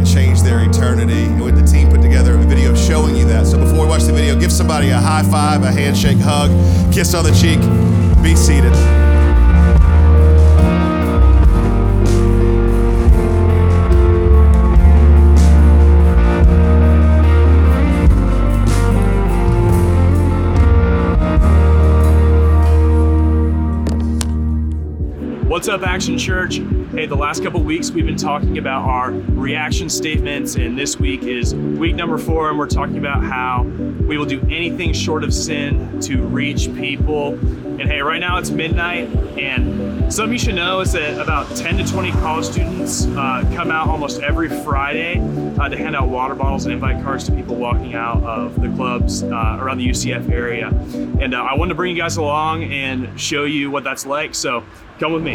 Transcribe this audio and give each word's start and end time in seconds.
and 0.00 0.08
change 0.08 0.40
their 0.42 0.66
eternity. 0.66 1.24
And 1.24 1.42
with 1.42 1.60
the 1.60 1.66
team 1.66 1.90
put 1.90 2.00
together 2.00 2.34
a 2.34 2.38
video 2.38 2.74
showing 2.74 3.16
you 3.16 3.26
that. 3.26 3.46
So 3.46 3.58
before 3.58 3.82
we 3.82 3.86
watch 3.86 4.04
the 4.04 4.12
video, 4.12 4.38
give 4.38 4.50
somebody 4.50 4.88
a 4.90 4.98
high 4.98 5.22
five, 5.22 5.62
a 5.62 5.70
handshake, 5.70 6.18
hug, 6.18 6.50
kiss 6.92 7.12
on 7.14 7.24
the 7.24 7.32
cheek. 7.32 7.60
Be 8.22 8.34
seated. 8.34 8.99
What's 25.60 25.68
up, 25.68 25.82
Action 25.82 26.16
Church? 26.16 26.56
Hey, 26.92 27.04
the 27.04 27.14
last 27.14 27.42
couple 27.42 27.62
weeks 27.62 27.90
we've 27.90 28.06
been 28.06 28.16
talking 28.16 28.56
about 28.56 28.88
our 28.88 29.10
reaction 29.10 29.90
statements, 29.90 30.54
and 30.54 30.78
this 30.78 30.98
week 30.98 31.22
is 31.24 31.54
week 31.54 31.96
number 31.96 32.16
four, 32.16 32.48
and 32.48 32.58
we're 32.58 32.66
talking 32.66 32.96
about 32.96 33.22
how 33.22 33.64
we 33.64 34.16
will 34.16 34.24
do 34.24 34.40
anything 34.50 34.94
short 34.94 35.22
of 35.22 35.34
sin 35.34 36.00
to 36.00 36.22
reach 36.22 36.74
people. 36.76 37.34
And 37.34 37.82
hey, 37.82 38.00
right 38.00 38.20
now 38.20 38.38
it's 38.38 38.48
midnight, 38.48 39.14
and 39.38 40.10
something 40.10 40.32
you 40.32 40.38
should 40.38 40.54
know 40.54 40.80
is 40.80 40.92
that 40.92 41.20
about 41.20 41.54
10 41.54 41.76
to 41.76 41.84
20 41.84 42.10
college 42.12 42.46
students 42.46 43.04
uh, 43.08 43.44
come 43.54 43.70
out 43.70 43.86
almost 43.86 44.22
every 44.22 44.48
Friday 44.48 45.18
uh, 45.58 45.68
to 45.68 45.76
hand 45.76 45.94
out 45.94 46.08
water 46.08 46.34
bottles 46.34 46.64
and 46.64 46.72
invite 46.72 47.04
cards 47.04 47.24
to 47.24 47.32
people 47.32 47.54
walking 47.54 47.94
out 47.94 48.22
of 48.22 48.58
the 48.62 48.68
clubs 48.76 49.24
uh, 49.24 49.58
around 49.60 49.76
the 49.76 49.86
UCF 49.86 50.30
area. 50.30 50.68
And 51.20 51.34
uh, 51.34 51.42
I 51.42 51.54
wanted 51.54 51.70
to 51.70 51.74
bring 51.74 51.94
you 51.94 52.00
guys 52.00 52.16
along 52.16 52.64
and 52.64 53.20
show 53.20 53.44
you 53.44 53.70
what 53.70 53.84
that's 53.84 54.06
like. 54.06 54.34
So 54.34 54.64
come 55.00 55.14
with 55.14 55.22
me. 55.22 55.34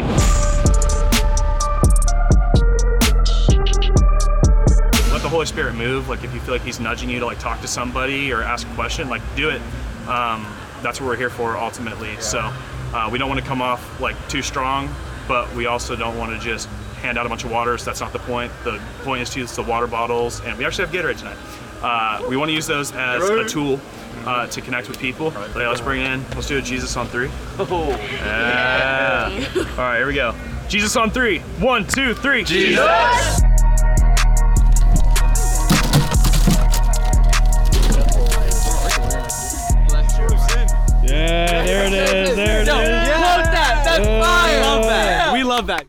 Let 5.10 5.22
the 5.22 5.28
Holy 5.28 5.44
Spirit 5.44 5.74
move. 5.74 6.08
Like 6.08 6.22
if 6.22 6.32
you 6.32 6.38
feel 6.38 6.54
like 6.54 6.62
He's 6.62 6.78
nudging 6.78 7.10
you 7.10 7.18
to 7.18 7.26
like 7.26 7.40
talk 7.40 7.60
to 7.62 7.66
somebody 7.66 8.32
or 8.32 8.42
ask 8.42 8.66
a 8.68 8.74
question, 8.74 9.08
like 9.08 9.22
do 9.34 9.50
it. 9.50 9.60
Um, 10.06 10.46
that's 10.82 11.00
what 11.00 11.08
we're 11.08 11.16
here 11.16 11.30
for 11.30 11.56
ultimately. 11.56 12.16
So 12.20 12.52
uh, 12.94 13.08
we 13.10 13.18
don't 13.18 13.28
want 13.28 13.40
to 13.40 13.46
come 13.46 13.60
off 13.60 14.00
like 14.00 14.16
too 14.28 14.40
strong, 14.40 14.88
but 15.26 15.52
we 15.56 15.66
also 15.66 15.96
don't 15.96 16.16
want 16.16 16.32
to 16.32 16.38
just 16.38 16.68
hand 17.02 17.18
out 17.18 17.26
a 17.26 17.28
bunch 17.28 17.42
of 17.42 17.50
waters. 17.50 17.84
That's 17.84 18.00
not 18.00 18.12
the 18.12 18.20
point. 18.20 18.52
The 18.62 18.80
point 19.02 19.22
is 19.22 19.30
to 19.30 19.40
use 19.40 19.56
the 19.56 19.64
water 19.64 19.88
bottles, 19.88 20.40
and 20.42 20.56
we 20.56 20.64
actually 20.64 20.86
have 20.86 20.94
Gatorade 20.94 21.18
tonight. 21.18 21.38
Uh, 21.82 22.24
we 22.28 22.36
want 22.36 22.50
to 22.50 22.54
use 22.54 22.68
those 22.68 22.92
as 22.92 23.28
a 23.28 23.44
tool 23.48 23.80
uh, 24.24 24.46
to 24.46 24.60
connect 24.60 24.88
with 24.88 24.98
people. 24.98 25.28
Okay, 25.28 25.66
let's 25.66 25.80
bring 25.80 26.02
in. 26.02 26.22
Let's 26.30 26.46
do 26.48 26.58
a 26.58 26.62
Jesus 26.62 26.96
on 26.96 27.06
three. 27.08 27.30
Oh. 27.58 27.88
Yeah. 28.12 29.30
All 29.56 29.76
right, 29.76 29.98
here 29.98 30.06
we 30.06 30.14
go. 30.14 30.34
Jesus 30.68 30.96
on 30.96 31.10
three. 31.10 31.40
One, 31.60 31.86
two, 31.86 32.14
three. 32.14 32.44
Jesus. 32.44 32.78
Yeah, 41.08 41.64
there 41.64 41.86
it 41.86 41.92
is. 41.92 42.36
There 42.36 42.58
it 42.58 42.62
is. 42.62 42.66
No, 42.66 42.74
quote 42.74 43.44
that. 43.52 43.82
That's 43.84 44.06
fire. 44.06 44.60
Love. 44.60 45.32
We 45.32 45.44
love 45.44 45.66
that. 45.68 45.86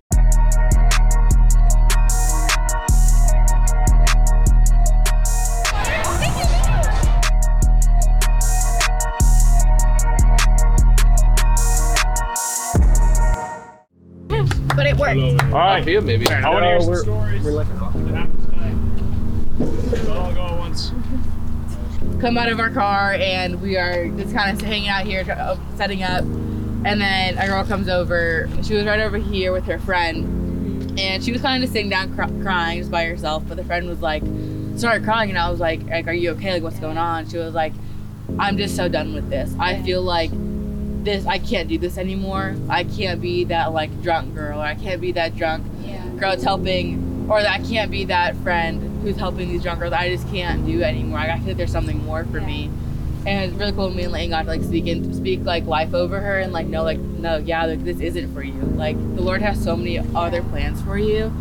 But 15.08 15.18
it 15.18 15.34
worked. 15.34 15.44
All 15.46 15.50
right. 15.52 15.88
Here, 15.88 16.02
maybe. 16.02 16.28
I 16.30 16.50
want 16.50 16.64
to 16.64 16.68
hear 16.70 16.80
some 16.82 16.90
we're- 16.90 17.02
stories. 17.04 17.44
we're 17.44 17.52
like- 17.52 17.68
that 17.68 18.16
happened 18.16 18.50
tonight. 18.50 20.06
Don't 20.06 20.18
all 20.18 20.34
go 20.34 20.42
at 20.42 20.58
once. 20.60 20.92
Come 22.22 22.38
out 22.38 22.50
of 22.50 22.60
our 22.60 22.70
car 22.72 23.14
and 23.14 23.62
we 23.62 23.78
are 23.78 24.08
just 24.10 24.34
kind 24.34 24.52
of 24.52 24.62
hanging 24.66 24.90
out 24.90 25.06
here, 25.06 25.24
uh, 25.30 25.56
setting 25.76 26.04
up. 26.04 26.24
And 26.24 27.02
then 27.02 27.38
a 27.38 27.48
girl 27.48 27.64
comes 27.66 27.90
over. 27.90 28.50
She 28.64 28.74
was 28.74 28.86
right 28.86 29.00
over 29.00 29.18
here 29.18 29.52
with 29.52 29.66
her 29.66 29.78
friend, 29.80 30.98
and 31.00 31.24
she 31.24 31.32
was 31.32 31.42
kind 31.42 31.62
of 31.62 31.68
just 31.68 31.74
sitting 31.74 31.90
down 31.90 32.16
cr- 32.16 32.42
crying 32.44 32.80
just 32.80 32.92
by 32.92 33.06
herself. 33.06 33.44
But 33.48 33.58
the 33.58 33.64
friend 33.64 33.88
was 33.90 34.00
like, 34.00 34.24
started 34.78 35.04
crying, 35.04 35.30
and 35.32 35.38
I 35.40 35.50
was 35.50 35.60
like, 35.60 35.84
like, 35.90 36.08
are 36.08 36.14
you 36.14 36.32
okay? 36.32 36.54
Like, 36.54 36.64
what's 36.64 36.80
going 36.80 36.98
on? 36.98 37.28
She 37.28 37.38
was 37.38 37.54
like, 37.54 37.74
I'm 38.40 38.58
just 38.58 38.76
so 38.76 38.88
done 38.88 39.14
with 39.14 39.30
this. 39.30 39.54
I 39.60 39.82
feel 39.82 40.02
like 40.02 40.32
this. 41.04 41.26
I 41.26 41.40
can't 41.40 41.68
do 41.70 41.78
this 41.78 41.98
anymore. 41.98 42.56
I 42.70 42.84
can't 42.84 43.22
be 43.22 43.44
that 43.46 43.74
like 43.74 44.02
drunk 44.02 44.34
girl, 44.36 44.60
or 44.60 44.64
I 44.64 44.76
can't 44.76 45.02
be 45.02 45.12
that 45.14 45.36
drunk 45.36 45.66
girl 46.20 46.32
that's 46.32 46.44
helping, 46.44 47.28
or 47.30 47.42
that 47.42 47.60
I 47.60 47.64
can't 47.64 47.92
be 47.92 48.06
that 48.06 48.36
friend 48.38 49.02
who's 49.04 49.18
helping 49.18 49.50
these 49.50 49.62
drunk 49.64 49.80
girls. 49.80 49.94
I 49.94 50.10
just 50.10 50.28
can't 50.30 50.66
do 50.66 50.82
anymore. 50.84 51.20
I 51.20 51.38
feel 51.40 51.48
like 51.50 51.58
there's 51.58 51.72
something 51.72 52.04
more 52.06 52.26
for 52.26 52.42
me. 52.42 52.70
And 53.26 53.52
it's 53.52 53.60
really 53.60 53.74
cool 53.74 53.90
me 53.90 54.04
and 54.04 54.14
Layton 54.14 54.30
got 54.30 54.44
to 54.44 54.48
like 54.48 54.64
speak 54.64 54.88
and 54.88 55.14
speak 55.14 55.42
like 55.44 55.66
life 55.66 55.94
over 55.94 56.20
her 56.22 56.40
and 56.40 56.54
like 56.54 56.66
no 56.68 56.84
like 56.84 56.98
no 56.98 57.36
yeah 57.38 57.66
like 57.66 57.84
this 57.84 58.00
isn't 58.00 58.34
for 58.34 58.42
you 58.42 58.54
like 58.54 58.96
the 59.18 59.22
Lord 59.22 59.42
has 59.42 59.62
so 59.62 59.76
many 59.76 60.00
other 60.16 60.42
plans 60.44 60.82
for 60.82 60.98
you 60.98 61.34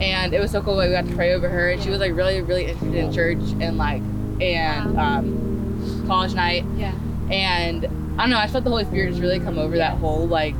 and 0.00 0.32
it 0.32 0.40
was 0.40 0.50
so 0.50 0.62
cool 0.62 0.78
we 0.78 0.88
got 0.90 1.06
to 1.06 1.14
pray 1.14 1.34
over 1.34 1.50
her 1.50 1.68
and 1.72 1.82
she 1.82 1.90
was 1.90 1.98
like 2.00 2.14
really 2.14 2.40
really 2.40 2.64
interested 2.64 2.94
in 2.94 3.12
church 3.12 3.38
and 3.60 3.76
like 3.76 4.00
and 4.40 4.98
um, 4.98 6.04
college 6.06 6.32
night 6.32 6.64
Yeah. 6.76 6.94
and 7.30 7.82
I 8.18 8.22
don't 8.22 8.30
know 8.30 8.38
I 8.38 8.46
felt 8.46 8.64
the 8.64 8.70
Holy 8.70 8.84
Spirit 8.84 9.10
just 9.10 9.20
really 9.20 9.40
come 9.40 9.58
over 9.58 9.76
that 9.76 9.98
whole 9.98 10.26
like 10.26 10.54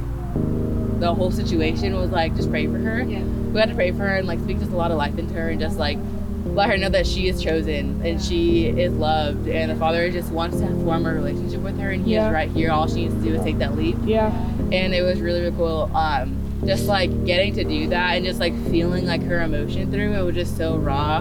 the 1.00 1.14
whole 1.14 1.30
situation 1.30 1.94
was 1.96 2.10
like 2.10 2.34
just 2.36 2.50
pray 2.50 2.66
for 2.66 2.78
her 2.78 3.02
Yeah. 3.02 3.22
we 3.22 3.60
had 3.60 3.68
to 3.68 3.74
pray 3.74 3.90
for 3.92 3.98
her 3.98 4.16
and 4.16 4.26
like 4.26 4.40
speak 4.40 4.58
just 4.58 4.72
a 4.72 4.76
lot 4.76 4.90
of 4.90 4.96
life 4.96 5.16
into 5.18 5.34
her 5.34 5.50
and 5.50 5.60
just 5.60 5.78
like 5.78 5.98
let 6.46 6.70
her 6.70 6.78
know 6.78 6.88
that 6.88 7.06
she 7.06 7.28
is 7.28 7.42
chosen 7.42 8.00
and 8.06 8.22
she 8.22 8.66
is 8.66 8.92
loved 8.94 9.46
and 9.46 9.70
the 9.70 9.76
father 9.76 10.10
just 10.10 10.30
wants 10.32 10.58
to 10.58 10.66
form 10.84 11.04
a 11.04 11.12
relationship 11.12 11.60
with 11.60 11.78
her 11.78 11.90
and 11.90 12.04
he 12.06 12.14
Yeah. 12.14 12.28
is 12.28 12.32
right 12.32 12.50
here 12.50 12.70
all 12.70 12.88
she 12.88 12.94
needs 13.08 13.14
to 13.14 13.20
do 13.20 13.34
is 13.34 13.42
take 13.42 13.58
that 13.58 13.76
leap 13.76 13.96
Yeah. 14.04 14.28
and 14.72 14.94
it 14.94 15.02
was 15.02 15.20
really 15.20 15.40
really 15.40 15.56
cool 15.56 15.90
um 15.94 16.36
just 16.66 16.86
like 16.86 17.26
getting 17.26 17.52
to 17.54 17.64
do 17.64 17.88
that 17.88 18.14
and 18.16 18.24
just 18.24 18.40
like 18.40 18.54
feeling 18.70 19.06
like 19.06 19.22
her 19.24 19.42
emotion 19.42 19.90
through 19.92 20.14
it 20.14 20.22
was 20.22 20.34
just 20.34 20.56
so 20.56 20.76
raw 20.76 21.20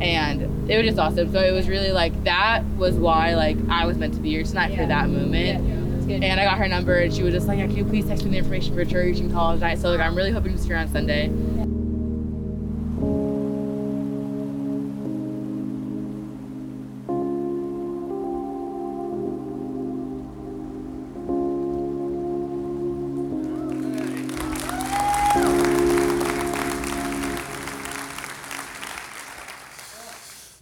and 0.00 0.70
it 0.70 0.76
was 0.76 0.86
just 0.86 0.98
awesome 0.98 1.30
so 1.32 1.40
it 1.40 1.52
was 1.52 1.68
really 1.68 1.92
like 1.92 2.24
that 2.24 2.64
was 2.76 2.94
why 2.94 3.34
like 3.34 3.56
i 3.68 3.86
was 3.86 3.96
meant 3.96 4.14
to 4.14 4.20
be 4.20 4.30
here 4.30 4.42
tonight 4.42 4.74
for 4.76 4.86
that 4.86 5.08
moment 5.08 5.86
good. 6.06 6.22
and 6.22 6.40
I 6.40 6.44
got 6.44 6.58
her 6.58 6.68
number, 6.68 6.94
and 6.94 7.12
she 7.12 7.22
was 7.22 7.34
just 7.34 7.48
like, 7.48 7.58
"Can 7.58 7.76
you 7.76 7.84
please 7.84 8.06
text 8.06 8.24
me 8.24 8.30
the 8.30 8.38
information 8.38 8.74
for 8.74 8.84
church 8.84 9.18
and 9.18 9.32
college 9.32 9.60
night?" 9.60 9.78
So 9.78 9.90
like, 9.90 10.00
I'm 10.00 10.14
really 10.14 10.30
hoping 10.30 10.52
to 10.52 10.58
see 10.58 10.70
her 10.70 10.76
on 10.76 10.88
Sunday. 10.88 11.30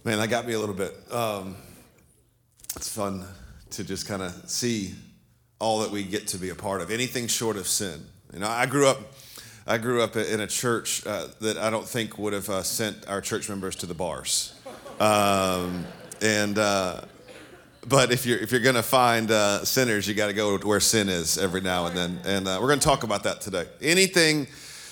Man, 0.05 0.19
that 0.19 0.29
got 0.29 0.45
me 0.45 0.53
a 0.53 0.59
little 0.59 0.75
bit. 0.75 0.93
Um, 1.11 1.55
it's 2.75 2.87
fun 2.87 3.25
to 3.71 3.83
just 3.83 4.07
kind 4.07 4.21
of 4.21 4.47
see 4.47 4.93
all 5.57 5.79
that 5.79 5.89
we 5.89 6.03
get 6.03 6.27
to 6.27 6.37
be 6.37 6.49
a 6.49 6.55
part 6.55 6.81
of. 6.81 6.91
Anything 6.91 7.25
short 7.25 7.57
of 7.57 7.67
sin. 7.67 8.05
You 8.31 8.37
know, 8.37 8.47
I 8.47 8.67
grew 8.67 8.87
up. 8.87 8.99
I 9.65 9.79
grew 9.79 10.03
up 10.03 10.15
in 10.15 10.41
a 10.41 10.45
church 10.45 11.03
uh, 11.07 11.29
that 11.41 11.57
I 11.57 11.71
don't 11.71 11.87
think 11.87 12.19
would 12.19 12.33
have 12.33 12.47
uh, 12.51 12.61
sent 12.61 13.07
our 13.07 13.19
church 13.19 13.49
members 13.49 13.75
to 13.77 13.87
the 13.87 13.95
bars. 13.95 14.53
Um, 14.99 15.83
and 16.21 16.59
uh, 16.59 17.01
but 17.87 18.11
if 18.11 18.27
you're 18.27 18.37
if 18.37 18.51
you're 18.51 18.61
gonna 18.61 18.83
find 18.83 19.31
uh, 19.31 19.65
sinners, 19.65 20.07
you 20.07 20.13
got 20.13 20.27
to 20.27 20.33
go 20.33 20.55
where 20.59 20.79
sin 20.81 21.09
is 21.09 21.39
every 21.39 21.61
now 21.61 21.87
and 21.87 21.97
then. 21.97 22.19
And 22.25 22.47
uh, 22.47 22.59
we're 22.61 22.69
gonna 22.69 22.79
talk 22.79 23.01
about 23.01 23.23
that 23.23 23.41
today. 23.41 23.65
Anything 23.81 24.45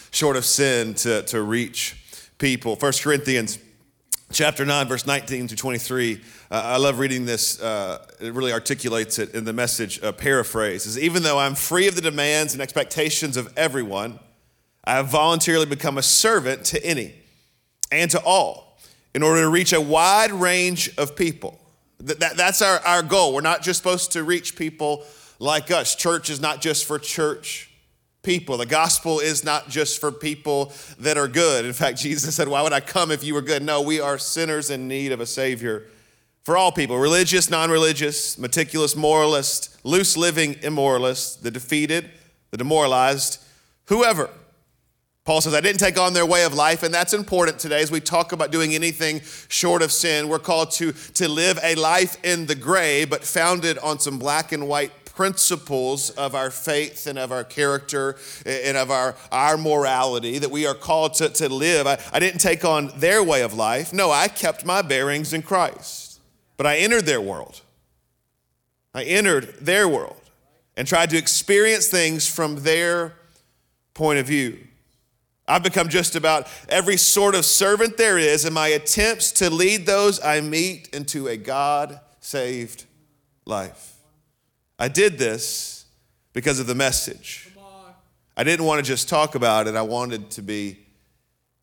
short 0.10 0.38
of 0.38 0.44
sin 0.44 0.96
to 0.96 1.22
to 1.22 1.44
reach 1.44 2.04
people. 2.40 2.76
First 2.76 3.04
Corinthians 3.04 3.60
chapter 4.34 4.66
9, 4.66 4.88
verse 4.88 5.06
19 5.06 5.48
to 5.48 5.56
23. 5.56 6.20
Uh, 6.50 6.62
I 6.66 6.78
love 6.78 7.00
reading 7.00 7.26
this. 7.26 7.62
Uh, 7.62 8.06
it 8.20 8.34
really 8.34 8.52
articulates 8.52 9.20
it 9.20 9.34
in 9.36 9.46
the 9.46 9.54
message 9.54 10.02
uh, 10.04 10.12
paraphrase. 10.12 10.86
Is 10.86 10.98
even 10.98 11.24
though 11.24 11.40
I'm 11.40 11.56
free 11.56 11.88
of 11.88 11.96
the 11.96 12.02
demands 12.02 12.54
and 12.54 12.62
expectations 12.62 13.38
of 13.38 13.54
everyone, 13.56 14.20
I 14.84 14.96
have 14.96 15.08
voluntarily 15.08 15.68
become 15.68 15.98
a 15.98 16.02
servant 16.02 16.66
to 16.66 16.84
any 16.84 17.14
and 17.92 18.10
to 18.12 18.22
all 18.26 18.80
in 19.14 19.22
order 19.22 19.42
to 19.42 19.50
reach 19.50 19.72
a 19.72 19.80
wide 19.80 20.32
range 20.32 20.94
of 20.98 21.16
people. 21.16 21.60
That, 22.00 22.36
that's 22.36 22.62
our, 22.62 22.80
our 22.80 23.04
goal. 23.04 23.34
We're 23.34 23.42
not 23.42 23.62
just 23.62 23.78
supposed 23.78 24.12
to 24.14 24.24
reach 24.24 24.56
people 24.56 25.06
like 25.40 25.72
us. 25.72 25.96
Church 25.96 26.30
is 26.30 26.42
not 26.42 26.60
just 26.60 26.86
for 26.86 26.98
church 27.00 27.70
people. 28.24 28.58
The 28.58 28.66
gospel 28.66 29.20
is 29.20 29.44
not 29.44 29.70
just 29.70 30.00
for 30.00 30.12
people 30.12 30.74
that 31.00 31.18
are 31.18 31.28
good. 31.28 31.66
In 31.66 31.74
fact, 31.74 32.00
Jesus 32.00 32.36
said, 32.36 32.48
Why 32.48 32.62
would 32.62 32.74
I 32.74 32.80
come 32.80 33.12
if 33.12 33.24
you 33.24 33.34
were 33.34 33.42
good? 33.42 33.62
No, 33.62 33.82
we 33.82 34.00
are 34.00 34.18
sinners 34.18 34.70
in 34.70 34.88
need 34.88 35.12
of 35.12 35.20
a 35.22 35.26
Savior 35.26 35.86
for 36.44 36.58
all 36.58 36.72
people 36.72 36.98
religious, 36.98 37.50
non 37.50 37.70
religious, 37.70 38.38
meticulous, 38.38 38.96
moralist, 38.96 39.78
loose 39.84 40.18
living, 40.18 40.56
immoralist, 40.56 41.42
the 41.42 41.52
defeated, 41.52 42.10
the 42.52 42.58
demoralized, 42.58 43.42
whoever. 43.88 44.30
Paul 45.26 45.40
says, 45.40 45.54
I 45.54 45.62
didn't 45.62 45.80
take 45.80 45.98
on 45.98 46.14
their 46.14 46.26
way 46.26 46.44
of 46.44 46.54
life, 46.54 46.84
and 46.84 46.94
that's 46.94 47.14
important 47.14 47.58
today 47.58 47.82
as 47.82 47.90
we 47.90 48.02
talk 48.02 48.34
about 48.34 48.52
doing 48.52 48.76
anything 48.76 49.22
short 49.48 49.82
of 49.82 49.90
sin. 49.90 50.28
We're 50.28 50.38
called 50.38 50.72
to, 50.72 50.92
to 50.92 51.30
live 51.30 51.58
a 51.64 51.76
life 51.76 52.18
in 52.26 52.46
the 52.46 52.56
gray, 52.56 53.06
but 53.06 53.24
founded 53.24 53.78
on 53.78 54.00
some 54.00 54.20
black 54.20 54.52
and 54.52 54.68
white 54.68 55.03
principles 55.16 56.10
of 56.12 56.36
our 56.36 56.50
faith 56.50 57.08
and 57.08 57.20
of 57.20 57.32
our 57.32 57.44
character 57.44 58.16
and 58.46 58.78
of 58.78 58.90
our, 58.90 59.16
our 59.32 59.58
morality 59.58 60.40
that 60.40 60.52
we 60.52 60.66
are 60.66 60.74
called 60.74 61.14
to, 61.16 61.30
to 61.30 61.50
live. 61.50 61.88
I, 61.88 62.00
I 62.12 62.20
didn't 62.20 62.40
take 62.40 62.66
on 62.66 62.92
their 62.96 63.24
way 63.24 63.42
of 63.42 63.54
life. 63.54 63.94
No, 63.94 64.12
I 64.12 64.28
kept 64.28 64.66
my 64.66 64.82
bearings 64.82 65.34
in 65.34 65.42
Christ. 65.42 66.20
But 66.58 66.66
I 66.66 66.78
entered 66.78 67.06
their 67.06 67.22
world. 67.22 67.62
I 68.94 69.04
entered 69.04 69.56
their 69.60 69.88
world 69.88 70.22
and 70.78 70.88
tried 70.88 71.10
to 71.12 71.18
experience 71.18 71.88
things 71.88 72.28
from 72.28 72.64
their 72.64 73.14
point 73.94 74.20
of 74.20 74.28
view. 74.28 74.60
I've 75.48 75.64
become 75.64 75.90
just 75.90 76.16
about 76.16 76.48
every 76.70 76.98
sort 76.98 77.36
of 77.36 77.44
servant 77.44 77.98
there 77.98 78.18
is 78.18 78.46
in 78.46 78.54
my 78.54 78.70
attempts 78.70 79.32
to 79.34 79.50
lead 79.50 79.86
those 79.86 80.24
I 80.24 80.42
meet 80.42 80.90
into 80.94 81.28
a 81.28 81.36
God 81.36 82.00
saved 82.22 82.86
life. 83.46 83.93
I 84.80 84.88
did 84.88 85.18
this 85.18 85.86
because 86.34 86.60
of 86.60 86.68
the 86.68 86.76
message. 86.76 87.50
I 88.36 88.44
didn't 88.44 88.66
want 88.66 88.80
to 88.80 88.84
just 88.84 89.08
talk 89.08 89.36
about 89.36 89.68
it, 89.68 89.76
I 89.76 89.84
wanted 89.84 90.32
to 90.32 90.42
be 90.42 90.80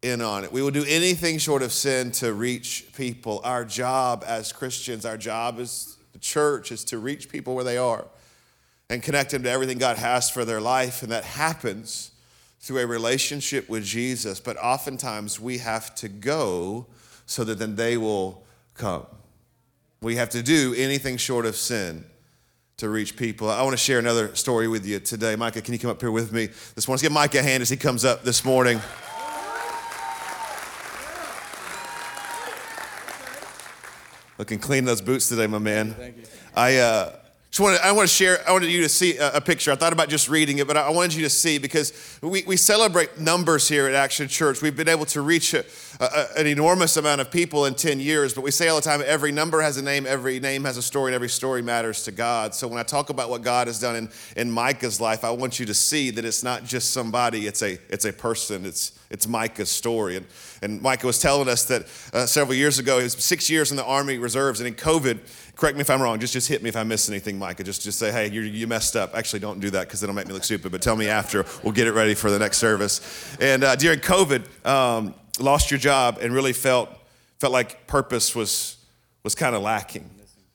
in 0.02 0.22
on 0.22 0.44
it. 0.44 0.52
We 0.52 0.62
will 0.62 0.70
do 0.70 0.84
anything 0.88 1.38
short 1.38 1.62
of 1.62 1.72
sin 1.72 2.10
to 2.12 2.32
reach 2.32 2.86
people. 2.96 3.40
Our 3.44 3.64
job 3.64 4.24
as 4.26 4.52
Christians, 4.52 5.04
our 5.04 5.16
job 5.16 5.58
as 5.58 5.96
the 6.12 6.18
church 6.18 6.72
is 6.72 6.84
to 6.84 6.98
reach 6.98 7.28
people 7.28 7.54
where 7.54 7.64
they 7.64 7.76
are 7.76 8.06
and 8.88 9.02
connect 9.02 9.30
them 9.32 9.42
to 9.42 9.50
everything 9.50 9.78
God 9.78 9.98
has 9.98 10.30
for 10.30 10.44
their 10.44 10.60
life. 10.60 11.02
And 11.02 11.12
that 11.12 11.24
happens 11.24 12.12
through 12.60 12.78
a 12.78 12.86
relationship 12.86 13.68
with 13.68 13.84
Jesus. 13.84 14.40
But 14.40 14.56
oftentimes 14.56 15.38
we 15.38 15.58
have 15.58 15.94
to 15.96 16.08
go 16.08 16.86
so 17.26 17.44
that 17.44 17.58
then 17.58 17.76
they 17.76 17.96
will 17.96 18.44
come. 18.74 19.06
We 20.00 20.16
have 20.16 20.30
to 20.30 20.42
do 20.42 20.74
anything 20.76 21.18
short 21.18 21.44
of 21.44 21.56
sin 21.56 22.04
to 22.80 22.88
reach 22.88 23.14
people. 23.14 23.50
I 23.50 23.62
want 23.62 23.72
to 23.72 23.82
share 23.82 23.98
another 23.98 24.34
story 24.34 24.66
with 24.66 24.86
you 24.86 25.00
today. 25.00 25.36
Micah, 25.36 25.60
can 25.60 25.74
you 25.74 25.78
come 25.78 25.90
up 25.90 26.00
here 26.00 26.10
with 26.10 26.32
me 26.32 26.46
this 26.46 26.88
morning? 26.88 26.94
Let's 26.94 27.02
give 27.02 27.12
Micah 27.12 27.38
a 27.38 27.42
hand 27.42 27.60
as 27.60 27.68
he 27.68 27.76
comes 27.76 28.04
up 28.06 28.22
this 28.22 28.42
morning. 28.44 28.80
Looking 34.38 34.58
clean 34.58 34.86
those 34.86 35.02
boots 35.02 35.28
today, 35.28 35.46
my 35.46 35.58
man. 35.58 35.92
Thank 35.92 36.16
you. 36.16 36.22
I, 36.54 36.76
uh, 36.78 37.16
just 37.50 37.58
wanted, 37.58 37.80
I 37.80 37.90
want 37.90 38.08
to 38.08 38.14
share, 38.14 38.48
I 38.48 38.52
wanted 38.52 38.70
you 38.70 38.82
to 38.82 38.88
see 38.88 39.16
a, 39.16 39.32
a, 39.32 39.40
picture. 39.40 39.72
I 39.72 39.74
thought 39.74 39.92
about 39.92 40.08
just 40.08 40.28
reading 40.28 40.58
it, 40.58 40.68
but 40.68 40.76
I 40.76 40.88
wanted 40.90 41.14
you 41.14 41.24
to 41.24 41.30
see 41.30 41.58
because 41.58 41.92
we, 42.22 42.44
we 42.46 42.56
celebrate 42.56 43.18
numbers 43.18 43.66
here 43.66 43.88
at 43.88 43.94
Action 43.94 44.28
Church. 44.28 44.62
We've 44.62 44.76
been 44.76 44.88
able 44.88 45.06
to 45.06 45.20
reach 45.20 45.52
a, 45.52 45.64
a, 45.98 46.26
an 46.38 46.46
enormous 46.46 46.96
amount 46.96 47.20
of 47.20 47.32
people 47.32 47.66
in 47.66 47.74
10 47.74 47.98
years, 47.98 48.34
but 48.34 48.42
we 48.42 48.52
say 48.52 48.68
all 48.68 48.76
the 48.76 48.82
time 48.82 49.02
every 49.04 49.32
number 49.32 49.60
has 49.62 49.78
a 49.78 49.82
name, 49.82 50.06
every 50.06 50.38
name 50.38 50.62
has 50.62 50.76
a 50.76 50.82
story, 50.82 51.10
and 51.10 51.16
every 51.16 51.28
story 51.28 51.60
matters 51.60 52.04
to 52.04 52.12
God. 52.12 52.54
So 52.54 52.68
when 52.68 52.78
I 52.78 52.84
talk 52.84 53.10
about 53.10 53.30
what 53.30 53.42
God 53.42 53.66
has 53.66 53.80
done 53.80 53.96
in, 53.96 54.10
in 54.36 54.48
Micah's 54.48 55.00
life, 55.00 55.24
I 55.24 55.30
want 55.30 55.58
you 55.58 55.66
to 55.66 55.74
see 55.74 56.10
that 56.10 56.24
it's 56.24 56.44
not 56.44 56.64
just 56.64 56.92
somebody, 56.92 57.48
it's 57.48 57.62
a, 57.62 57.78
it's 57.88 58.04
a 58.04 58.12
person, 58.12 58.64
it's, 58.64 58.92
it's 59.10 59.26
Micah's 59.26 59.70
story. 59.70 60.14
And, 60.14 60.26
and 60.62 60.80
Micah 60.80 61.08
was 61.08 61.18
telling 61.18 61.48
us 61.48 61.64
that 61.64 61.86
uh, 62.12 62.26
several 62.26 62.54
years 62.54 62.78
ago, 62.78 62.98
he 62.98 63.02
was 63.02 63.14
six 63.14 63.50
years 63.50 63.72
in 63.72 63.76
the 63.76 63.84
Army 63.84 64.18
Reserves, 64.18 64.60
and 64.60 64.68
in 64.68 64.74
COVID, 64.74 65.18
correct 65.60 65.76
me 65.76 65.82
if 65.82 65.90
I'm 65.90 66.00
wrong. 66.00 66.18
Just, 66.18 66.32
just 66.32 66.48
hit 66.48 66.62
me 66.62 66.70
if 66.70 66.76
I 66.76 66.84
miss 66.84 67.10
anything, 67.10 67.38
Micah. 67.38 67.62
Just, 67.62 67.82
just 67.82 67.98
say, 67.98 68.10
hey, 68.10 68.30
you, 68.30 68.40
you 68.40 68.66
messed 68.66 68.96
up. 68.96 69.14
Actually, 69.14 69.40
don't 69.40 69.60
do 69.60 69.68
that 69.70 69.86
because 69.86 70.02
it'll 70.02 70.14
make 70.14 70.26
me 70.26 70.32
look 70.32 70.42
stupid. 70.42 70.72
But 70.72 70.80
tell 70.80 70.96
me 70.96 71.08
after. 71.08 71.44
We'll 71.62 71.74
get 71.74 71.86
it 71.86 71.92
ready 71.92 72.14
for 72.14 72.30
the 72.30 72.38
next 72.38 72.56
service. 72.56 73.36
And 73.38 73.62
uh, 73.62 73.76
during 73.76 74.00
COVID, 74.00 74.66
um, 74.66 75.14
lost 75.38 75.70
your 75.70 75.78
job 75.78 76.18
and 76.22 76.32
really 76.32 76.54
felt 76.54 76.88
felt 77.38 77.52
like 77.52 77.86
purpose 77.86 78.34
was 78.34 78.78
was 79.22 79.34
kind 79.34 79.54
of 79.54 79.60
lacking. 79.60 80.08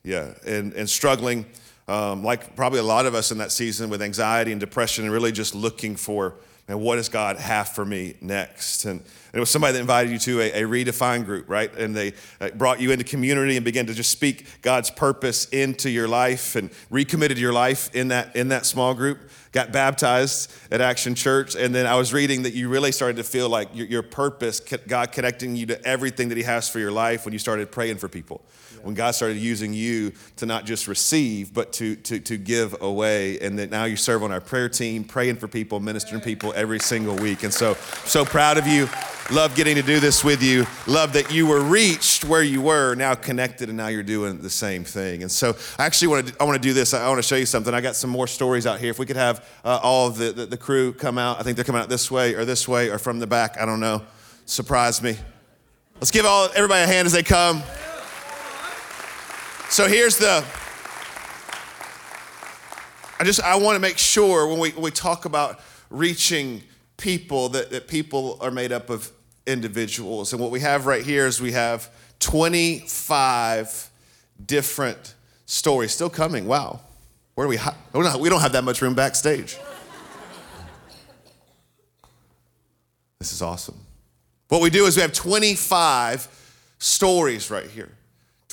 Yeah, 0.03 0.33
and 0.45 0.73
and 0.73 0.89
struggling, 0.89 1.45
um, 1.87 2.23
like 2.23 2.55
probably 2.55 2.79
a 2.79 2.83
lot 2.83 3.05
of 3.05 3.13
us 3.13 3.31
in 3.31 3.37
that 3.37 3.51
season 3.51 3.91
with 3.91 4.01
anxiety 4.01 4.51
and 4.51 4.59
depression, 4.59 5.03
and 5.03 5.13
really 5.13 5.31
just 5.31 5.53
looking 5.53 5.95
for, 5.95 6.33
man, 6.67 6.79
what 6.79 6.95
does 6.95 7.09
God 7.09 7.37
have 7.37 7.69
for 7.69 7.85
me 7.85 8.15
next? 8.21 8.85
And 8.85 9.03
it 9.35 9.39
was 9.39 9.49
somebody 9.49 9.73
that 9.73 9.81
invited 9.81 10.13
you 10.13 10.19
to 10.19 10.39
a, 10.39 10.63
a 10.63 10.65
redefined 10.65 11.25
group, 11.25 11.49
right? 11.49 11.71
And 11.75 11.93
they 11.93 12.13
uh, 12.39 12.51
brought 12.51 12.79
you 12.79 12.91
into 12.91 13.03
community 13.03 13.57
and 13.57 13.65
began 13.65 13.85
to 13.87 13.93
just 13.93 14.09
speak 14.09 14.61
God's 14.61 14.89
purpose 14.89 15.49
into 15.49 15.89
your 15.89 16.07
life 16.07 16.55
and 16.55 16.69
recommitted 16.89 17.37
your 17.37 17.51
life 17.51 17.93
in 17.93 18.07
that, 18.07 18.33
in 18.37 18.47
that 18.47 18.65
small 18.65 18.93
group. 18.93 19.29
Got 19.51 19.73
baptized 19.73 20.53
at 20.71 20.79
Action 20.79 21.15
Church. 21.15 21.53
And 21.53 21.75
then 21.75 21.85
I 21.85 21.95
was 21.95 22.13
reading 22.13 22.43
that 22.43 22.53
you 22.53 22.69
really 22.69 22.93
started 22.93 23.17
to 23.17 23.25
feel 23.25 23.49
like 23.49 23.75
your, 23.75 23.87
your 23.87 24.03
purpose, 24.03 24.61
God 24.61 25.11
connecting 25.11 25.57
you 25.57 25.65
to 25.65 25.85
everything 25.85 26.29
that 26.29 26.37
He 26.37 26.43
has 26.43 26.69
for 26.69 26.79
your 26.79 26.93
life 26.93 27.25
when 27.25 27.33
you 27.33 27.39
started 27.39 27.69
praying 27.73 27.97
for 27.97 28.07
people 28.07 28.41
when 28.85 28.93
God 28.93 29.15
started 29.15 29.37
using 29.37 29.73
you 29.73 30.13
to 30.35 30.45
not 30.45 30.65
just 30.65 30.87
receive, 30.87 31.55
but 31.55 31.73
to, 31.73 31.95
to, 31.95 32.19
to 32.19 32.37
give 32.37 32.79
away. 32.83 33.39
And 33.39 33.57
that 33.57 33.71
now 33.71 33.85
you 33.85 33.95
serve 33.95 34.21
on 34.21 34.31
our 34.31 34.39
prayer 34.39 34.69
team, 34.69 35.03
praying 35.03 35.37
for 35.37 35.47
people, 35.47 35.79
ministering 35.79 36.21
people 36.21 36.53
every 36.55 36.79
single 36.79 37.15
week. 37.15 37.41
And 37.41 37.51
so, 37.51 37.73
so 38.05 38.23
proud 38.23 38.59
of 38.59 38.67
you. 38.67 38.87
Love 39.31 39.55
getting 39.55 39.73
to 39.73 39.81
do 39.81 39.99
this 39.99 40.23
with 40.23 40.43
you. 40.43 40.67
Love 40.85 41.13
that 41.13 41.33
you 41.33 41.47
were 41.47 41.61
reached 41.61 42.25
where 42.25 42.43
you 42.43 42.61
were, 42.61 42.93
now 42.93 43.15
connected, 43.15 43.69
and 43.69 43.77
now 43.77 43.87
you're 43.87 44.03
doing 44.03 44.39
the 44.39 44.51
same 44.51 44.83
thing. 44.83 45.23
And 45.23 45.31
so 45.31 45.55
I 45.79 45.85
actually 45.87 46.09
want 46.09 46.27
to, 46.27 46.35
I 46.39 46.43
want 46.43 46.61
to 46.61 46.67
do 46.67 46.73
this. 46.73 46.93
I 46.93 47.07
want 47.07 47.17
to 47.17 47.27
show 47.27 47.35
you 47.35 47.47
something. 47.47 47.73
I 47.73 47.81
got 47.81 47.95
some 47.95 48.11
more 48.11 48.27
stories 48.27 48.67
out 48.67 48.79
here. 48.79 48.91
If 48.91 48.99
we 48.99 49.07
could 49.07 49.15
have 49.15 49.43
uh, 49.63 49.79
all 49.81 50.07
of 50.07 50.17
the, 50.17 50.31
the, 50.31 50.45
the 50.45 50.57
crew 50.57 50.93
come 50.93 51.17
out, 51.17 51.39
I 51.39 51.41
think 51.43 51.55
they're 51.55 51.65
coming 51.65 51.81
out 51.81 51.89
this 51.89 52.11
way 52.11 52.35
or 52.35 52.45
this 52.45 52.67
way 52.67 52.91
or 52.91 52.99
from 52.99 53.17
the 53.17 53.25
back. 53.25 53.59
I 53.59 53.65
don't 53.65 53.79
know. 53.79 54.03
Surprise 54.45 55.01
me. 55.01 55.17
Let's 55.95 56.11
give 56.11 56.27
all 56.27 56.49
everybody 56.53 56.83
a 56.83 56.87
hand 56.87 57.07
as 57.07 57.13
they 57.13 57.23
come. 57.23 57.63
So 59.69 59.87
here's 59.87 60.17
the 60.17 60.45
I 63.19 63.23
just 63.23 63.41
I 63.41 63.55
want 63.55 63.75
to 63.75 63.79
make 63.79 63.97
sure 63.97 64.47
when 64.47 64.59
we, 64.59 64.71
we 64.71 64.91
talk 64.91 65.25
about 65.25 65.59
reaching 65.89 66.61
people 66.97 67.49
that, 67.49 67.71
that 67.71 67.87
people 67.87 68.37
are 68.41 68.51
made 68.51 68.71
up 68.71 68.89
of 68.89 69.11
individuals. 69.47 70.33
And 70.33 70.41
what 70.41 70.51
we 70.51 70.59
have 70.59 70.85
right 70.85 71.03
here 71.03 71.25
is 71.25 71.41
we 71.41 71.53
have 71.53 71.89
25 72.19 73.89
different 74.45 75.15
stories 75.45 75.91
still 75.93 76.09
coming. 76.09 76.45
Wow. 76.45 76.81
Where 77.35 77.45
do 77.45 77.49
we 77.49 77.57
ha- 77.57 77.75
we 77.93 78.29
don't 78.29 78.41
have 78.41 78.53
that 78.53 78.63
much 78.63 78.81
room 78.81 78.95
backstage. 78.95 79.57
this 83.19 83.31
is 83.31 83.41
awesome. 83.41 83.79
What 84.49 84.61
we 84.61 84.69
do 84.69 84.85
is 84.85 84.95
we 84.95 85.01
have 85.01 85.13
25 85.13 86.27
stories 86.79 87.49
right 87.49 87.69
here. 87.69 87.91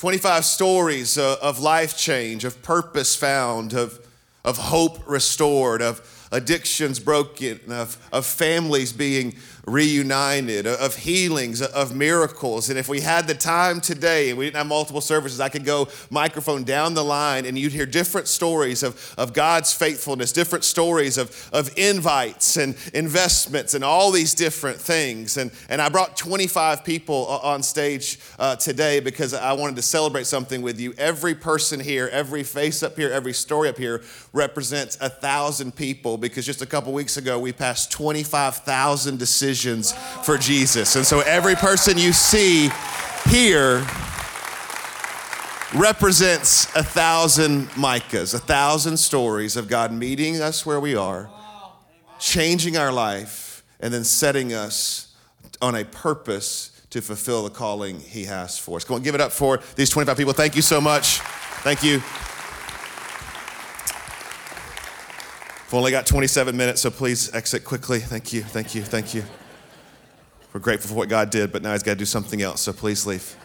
25 0.03 0.43
stories 0.43 1.17
uh, 1.17 1.37
of 1.41 1.61
life 1.61 1.95
change, 1.95 2.43
of 2.43 2.61
purpose 2.61 3.15
found, 3.15 3.71
of, 3.71 4.05
of 4.43 4.57
hope 4.57 4.97
restored, 5.07 5.81
of 5.81 6.27
addictions 6.29 6.99
broken, 6.99 7.57
of, 7.69 7.97
of 8.11 8.25
families 8.25 8.91
being 8.91 9.33
reunited, 9.65 10.67
of 10.67 10.95
healings, 10.97 11.61
of 11.61 11.95
miracles. 11.95 12.69
And 12.69 12.77
if 12.77 12.89
we 12.89 12.99
had 12.99 13.27
the 13.27 13.33
time 13.33 13.79
today 13.79 14.29
and 14.29 14.37
we 14.37 14.45
didn't 14.45 14.57
have 14.57 14.67
multiple 14.67 14.99
services, 14.99 15.39
I 15.39 15.47
could 15.47 15.63
go 15.63 15.87
microphone 16.09 16.63
down 16.63 16.95
the 16.95 17.03
line 17.03 17.45
and 17.45 17.57
you'd 17.57 17.71
hear 17.71 17.85
different 17.85 18.27
stories 18.27 18.83
of, 18.83 19.13
of 19.17 19.31
God's 19.31 19.71
faithfulness, 19.71 20.33
different 20.33 20.65
stories 20.65 21.17
of, 21.17 21.49
of 21.53 21.71
invites 21.77 22.57
and 22.57 22.75
investments 22.93 23.73
and 23.73 23.85
all 23.85 24.11
these 24.11 24.33
different 24.33 24.79
things. 24.79 25.37
And, 25.37 25.49
and 25.69 25.81
I 25.81 25.87
brought 25.87 26.17
25 26.17 26.83
people 26.83 27.27
on 27.27 27.63
stage 27.63 28.19
uh, 28.39 28.57
today 28.57 28.99
because 28.99 29.33
I 29.33 29.53
wanted 29.53 29.77
to 29.77 29.81
celebrate 29.81 30.25
something 30.25 30.61
with 30.61 30.77
you. 30.77 30.93
Every 30.97 31.35
person 31.35 31.79
here, 31.79 32.09
every 32.11 32.43
face 32.43 32.83
up 32.83 32.97
here, 32.97 33.11
every 33.11 33.33
story 33.33 33.69
up 33.69 33.77
here 33.77 34.03
represents 34.33 34.97
a 34.99 35.07
thousand 35.07 35.73
people 35.73 36.17
because 36.17 36.45
just 36.45 36.61
a 36.61 36.65
couple 36.65 36.91
weeks 36.91 37.15
ago 37.15 37.39
we 37.39 37.53
passed 37.53 37.91
25,000 37.93 39.17
decisions 39.17 39.52
for 40.23 40.37
Jesus. 40.37 40.95
And 40.95 41.05
so 41.05 41.21
every 41.21 41.55
person 41.55 41.97
you 41.97 42.13
see 42.13 42.69
here 43.29 43.85
represents 45.75 46.65
a 46.75 46.83
thousand 46.83 47.67
Micahs, 47.69 48.33
a 48.33 48.39
thousand 48.39 48.97
stories 48.97 49.55
of 49.57 49.67
God 49.67 49.91
meeting 49.91 50.41
us 50.41 50.65
where 50.65 50.79
we 50.79 50.95
are, 50.95 51.29
changing 52.19 52.77
our 52.77 52.91
life, 52.91 53.63
and 53.79 53.93
then 53.93 54.03
setting 54.03 54.53
us 54.53 55.15
on 55.61 55.75
a 55.75 55.83
purpose 55.83 56.69
to 56.91 57.01
fulfill 57.01 57.43
the 57.43 57.49
calling 57.49 57.99
He 57.99 58.25
has 58.25 58.57
for 58.57 58.77
us. 58.77 58.83
Come 58.83 58.97
on, 58.97 59.01
give 59.01 59.15
it 59.15 59.21
up 59.21 59.31
for 59.31 59.59
these 59.75 59.89
25 59.89 60.15
people. 60.15 60.33
Thank 60.33 60.55
you 60.55 60.61
so 60.61 60.79
much. 60.79 61.19
Thank 61.63 61.83
you. 61.83 62.01
We've 65.65 65.79
only 65.79 65.91
got 65.91 66.05
27 66.05 66.55
minutes, 66.55 66.81
so 66.81 66.91
please 66.91 67.33
exit 67.33 67.63
quickly. 67.63 67.99
Thank 67.99 68.31
you, 68.31 68.43
thank 68.43 68.75
you, 68.75 68.83
thank 68.83 69.15
you. 69.15 69.23
We're 70.53 70.59
grateful 70.59 70.89
for 70.89 70.95
what 70.95 71.09
God 71.09 71.31
did, 71.31 71.51
but 71.51 71.63
now 71.63 71.71
He's 71.71 71.81
got 71.81 71.93
to 71.93 71.97
do 71.97 72.05
something 72.05 72.41
else, 72.41 72.61
so 72.61 72.73
please 72.73 73.07
leave. 73.07 73.35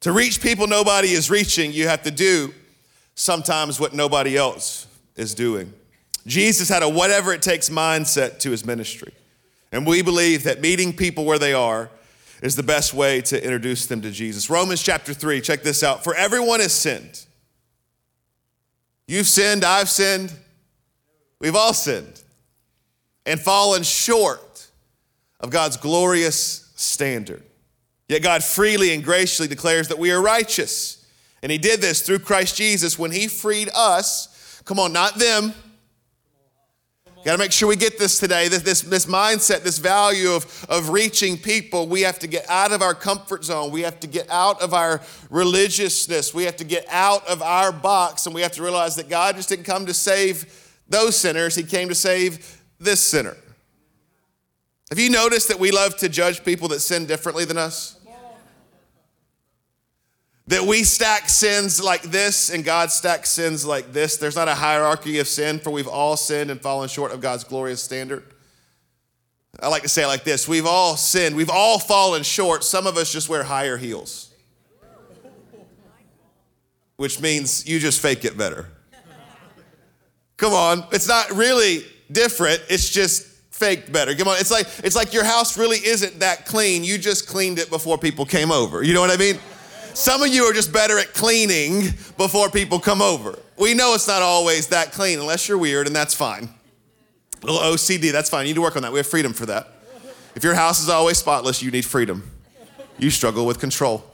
to 0.00 0.12
reach 0.12 0.40
people 0.40 0.66
nobody 0.66 1.08
is 1.08 1.30
reaching, 1.30 1.72
you 1.72 1.88
have 1.88 2.02
to 2.04 2.10
do 2.10 2.54
sometimes 3.14 3.78
what 3.78 3.92
nobody 3.92 4.36
else 4.36 4.86
is 5.14 5.34
doing. 5.34 5.72
Jesus 6.26 6.68
had 6.70 6.82
a 6.82 6.88
whatever 6.88 7.32
it 7.32 7.42
takes 7.42 7.68
mindset 7.68 8.38
to 8.40 8.50
his 8.50 8.64
ministry. 8.64 9.12
And 9.72 9.86
we 9.86 10.00
believe 10.00 10.44
that 10.44 10.60
meeting 10.60 10.92
people 10.92 11.24
where 11.24 11.38
they 11.38 11.52
are 11.52 11.90
is 12.42 12.56
the 12.56 12.62
best 12.62 12.94
way 12.94 13.20
to 13.22 13.42
introduce 13.42 13.86
them 13.86 14.00
to 14.02 14.10
Jesus. 14.10 14.48
Romans 14.48 14.82
chapter 14.82 15.12
3, 15.12 15.40
check 15.40 15.62
this 15.62 15.82
out. 15.82 16.02
For 16.02 16.14
everyone 16.14 16.60
has 16.60 16.72
sinned. 16.72 17.24
You've 19.06 19.26
sinned, 19.26 19.64
I've 19.64 19.88
sinned, 19.88 20.32
we've 21.40 21.54
all 21.54 21.74
sinned 21.74 22.22
and 23.24 23.40
fallen 23.40 23.82
short 23.82 24.42
of 25.40 25.50
God's 25.50 25.76
glorious 25.76 26.72
standard. 26.76 27.42
Yet 28.08 28.22
God 28.22 28.44
freely 28.44 28.94
and 28.94 29.02
graciously 29.02 29.48
declares 29.48 29.88
that 29.88 29.98
we 29.98 30.12
are 30.12 30.22
righteous. 30.22 31.04
And 31.42 31.50
He 31.50 31.58
did 31.58 31.80
this 31.80 32.02
through 32.02 32.20
Christ 32.20 32.56
Jesus 32.56 32.98
when 32.98 33.10
He 33.10 33.28
freed 33.28 33.68
us. 33.74 34.62
Come 34.64 34.78
on, 34.78 34.92
not 34.92 35.18
them. 35.18 35.54
Got 37.24 37.32
to 37.32 37.38
make 37.38 37.50
sure 37.50 37.68
we 37.68 37.74
get 37.74 37.98
this 37.98 38.20
today. 38.20 38.46
This, 38.46 38.62
this, 38.62 38.82
this 38.82 39.06
mindset, 39.06 39.64
this 39.64 39.78
value 39.78 40.30
of, 40.30 40.64
of 40.68 40.90
reaching 40.90 41.36
people. 41.36 41.88
We 41.88 42.02
have 42.02 42.20
to 42.20 42.28
get 42.28 42.48
out 42.48 42.70
of 42.70 42.82
our 42.82 42.94
comfort 42.94 43.44
zone. 43.44 43.72
We 43.72 43.80
have 43.80 43.98
to 43.98 44.06
get 44.06 44.30
out 44.30 44.62
of 44.62 44.72
our 44.72 45.00
religiousness. 45.28 46.32
We 46.32 46.44
have 46.44 46.54
to 46.58 46.64
get 46.64 46.86
out 46.88 47.26
of 47.26 47.42
our 47.42 47.72
box. 47.72 48.26
And 48.26 48.34
we 48.34 48.42
have 48.42 48.52
to 48.52 48.62
realize 48.62 48.94
that 48.94 49.08
God 49.08 49.34
just 49.34 49.48
didn't 49.48 49.64
come 49.64 49.86
to 49.86 49.94
save 49.94 50.72
those 50.88 51.16
sinners, 51.16 51.56
He 51.56 51.64
came 51.64 51.88
to 51.88 51.96
save 51.96 52.62
this 52.78 53.00
sinner. 53.00 53.36
Have 54.90 54.98
you 55.00 55.10
noticed 55.10 55.48
that 55.48 55.58
we 55.58 55.72
love 55.72 55.96
to 55.98 56.08
judge 56.08 56.44
people 56.44 56.68
that 56.68 56.80
sin 56.80 57.06
differently 57.06 57.44
than 57.44 57.58
us? 57.58 57.98
That 60.48 60.62
we 60.62 60.84
stack 60.84 61.28
sins 61.28 61.82
like 61.82 62.02
this 62.02 62.50
and 62.50 62.64
God 62.64 62.92
stacks 62.92 63.30
sins 63.30 63.66
like 63.66 63.92
this. 63.92 64.16
There's 64.16 64.36
not 64.36 64.46
a 64.46 64.54
hierarchy 64.54 65.18
of 65.18 65.26
sin, 65.26 65.58
for 65.58 65.70
we've 65.70 65.88
all 65.88 66.16
sinned 66.16 66.52
and 66.52 66.60
fallen 66.60 66.88
short 66.88 67.10
of 67.10 67.20
God's 67.20 67.42
glorious 67.42 67.82
standard. 67.82 68.32
I 69.60 69.68
like 69.68 69.82
to 69.82 69.88
say 69.88 70.04
it 70.04 70.06
like 70.06 70.22
this 70.22 70.46
We've 70.46 70.66
all 70.66 70.96
sinned, 70.96 71.34
we've 71.34 71.50
all 71.50 71.80
fallen 71.80 72.22
short. 72.22 72.62
Some 72.62 72.86
of 72.86 72.96
us 72.96 73.12
just 73.12 73.28
wear 73.28 73.42
higher 73.42 73.76
heels, 73.76 74.32
which 76.96 77.20
means 77.20 77.66
you 77.66 77.80
just 77.80 78.00
fake 78.00 78.24
it 78.24 78.38
better. 78.38 78.68
Come 80.36 80.52
on, 80.52 80.84
it's 80.92 81.08
not 81.08 81.32
really 81.32 81.84
different, 82.12 82.62
it's 82.68 82.90
just 82.90 83.26
faked 83.56 83.90
better. 83.90 84.14
Come 84.14 84.28
on, 84.28 84.36
it's 84.38 84.50
like 84.50 84.66
it's 84.84 84.94
like 84.94 85.12
your 85.12 85.24
house 85.24 85.56
really 85.56 85.78
isn't 85.78 86.20
that 86.20 86.46
clean. 86.46 86.84
You 86.84 86.98
just 86.98 87.26
cleaned 87.26 87.58
it 87.58 87.70
before 87.70 87.98
people 87.98 88.26
came 88.26 88.52
over. 88.52 88.82
You 88.82 88.92
know 88.92 89.00
what 89.00 89.10
I 89.10 89.16
mean? 89.16 89.38
Some 89.94 90.22
of 90.22 90.28
you 90.28 90.44
are 90.44 90.52
just 90.52 90.72
better 90.72 90.98
at 90.98 91.14
cleaning 91.14 91.84
before 92.18 92.50
people 92.50 92.78
come 92.78 93.00
over. 93.00 93.38
We 93.58 93.72
know 93.72 93.94
it's 93.94 94.06
not 94.06 94.20
always 94.20 94.66
that 94.68 94.92
clean 94.92 95.18
unless 95.18 95.48
you're 95.48 95.56
weird, 95.56 95.86
and 95.86 95.96
that's 95.96 96.12
fine. 96.12 96.50
A 97.42 97.46
little 97.46 97.60
OCD, 97.60 98.12
that's 98.12 98.28
fine. 98.28 98.44
You 98.44 98.50
need 98.50 98.56
to 98.56 98.60
work 98.60 98.76
on 98.76 98.82
that. 98.82 98.92
We 98.92 98.98
have 98.98 99.06
freedom 99.06 99.32
for 99.32 99.46
that. 99.46 99.68
If 100.34 100.44
your 100.44 100.54
house 100.54 100.82
is 100.82 100.90
always 100.90 101.16
spotless, 101.16 101.62
you 101.62 101.70
need 101.70 101.86
freedom. 101.86 102.30
You 102.98 103.08
struggle 103.08 103.46
with 103.46 103.58
control. 103.58 104.04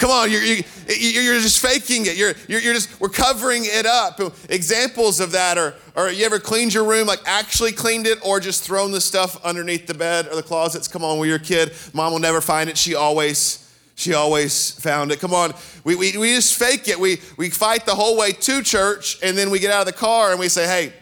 Come 0.00 0.10
on, 0.10 0.30
you're, 0.30 0.42
you're, 0.42 0.64
you're 0.88 1.40
just 1.40 1.60
faking 1.60 2.06
it. 2.06 2.16
You're, 2.16 2.32
you're, 2.48 2.72
just, 2.72 2.98
we're 3.02 3.10
covering 3.10 3.64
it 3.66 3.84
up. 3.84 4.18
Examples 4.48 5.20
of 5.20 5.32
that 5.32 5.58
are, 5.58 5.74
are 5.94 6.10
you 6.10 6.24
ever 6.24 6.38
cleaned 6.38 6.72
your 6.72 6.84
room, 6.84 7.06
like 7.06 7.20
actually 7.26 7.72
cleaned 7.72 8.06
it, 8.06 8.18
or 8.24 8.40
just 8.40 8.64
thrown 8.64 8.92
the 8.92 9.00
stuff 9.00 9.44
underneath 9.44 9.86
the 9.86 9.92
bed 9.92 10.26
or 10.28 10.36
the 10.36 10.42
closets? 10.42 10.88
Come 10.88 11.04
on, 11.04 11.18
when 11.18 11.28
you're 11.28 11.36
a 11.36 11.38
kid, 11.38 11.74
mom 11.92 12.12
will 12.12 12.18
never 12.18 12.40
find 12.40 12.70
it. 12.70 12.78
She 12.78 12.94
always 12.94 13.70
she 13.94 14.14
always 14.14 14.70
found 14.70 15.12
it. 15.12 15.20
Come 15.20 15.34
on, 15.34 15.52
we, 15.84 15.94
we, 15.94 16.16
we 16.16 16.34
just 16.34 16.58
fake 16.58 16.88
it. 16.88 16.98
We, 16.98 17.20
we 17.36 17.50
fight 17.50 17.84
the 17.84 17.94
whole 17.94 18.16
way 18.16 18.32
to 18.32 18.62
church, 18.62 19.18
and 19.22 19.36
then 19.36 19.50
we 19.50 19.58
get 19.58 19.70
out 19.70 19.80
of 19.80 19.86
the 19.86 19.92
car 19.92 20.30
and 20.30 20.40
we 20.40 20.48
say, 20.48 20.64
hey, 20.66 20.94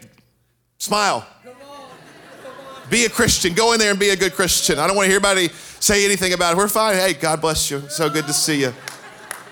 smile. 0.77 1.25
Be 2.89 3.05
a 3.05 3.09
Christian. 3.09 3.53
Go 3.53 3.71
in 3.71 3.79
there 3.79 3.91
and 3.91 3.99
be 3.99 4.09
a 4.09 4.15
good 4.17 4.33
Christian. 4.33 4.79
I 4.79 4.87
don't 4.87 4.95
want 4.95 5.05
to 5.05 5.11
hear 5.11 5.25
anybody 5.25 5.53
say 5.79 6.03
anything 6.03 6.33
about 6.33 6.53
it. 6.53 6.57
We're 6.57 6.67
fine. 6.67 6.95
Hey, 6.95 7.13
God 7.13 7.39
bless 7.39 7.69
you. 7.69 7.87
So 7.87 8.09
good 8.09 8.25
to 8.25 8.33
see 8.33 8.61
you. 8.61 8.73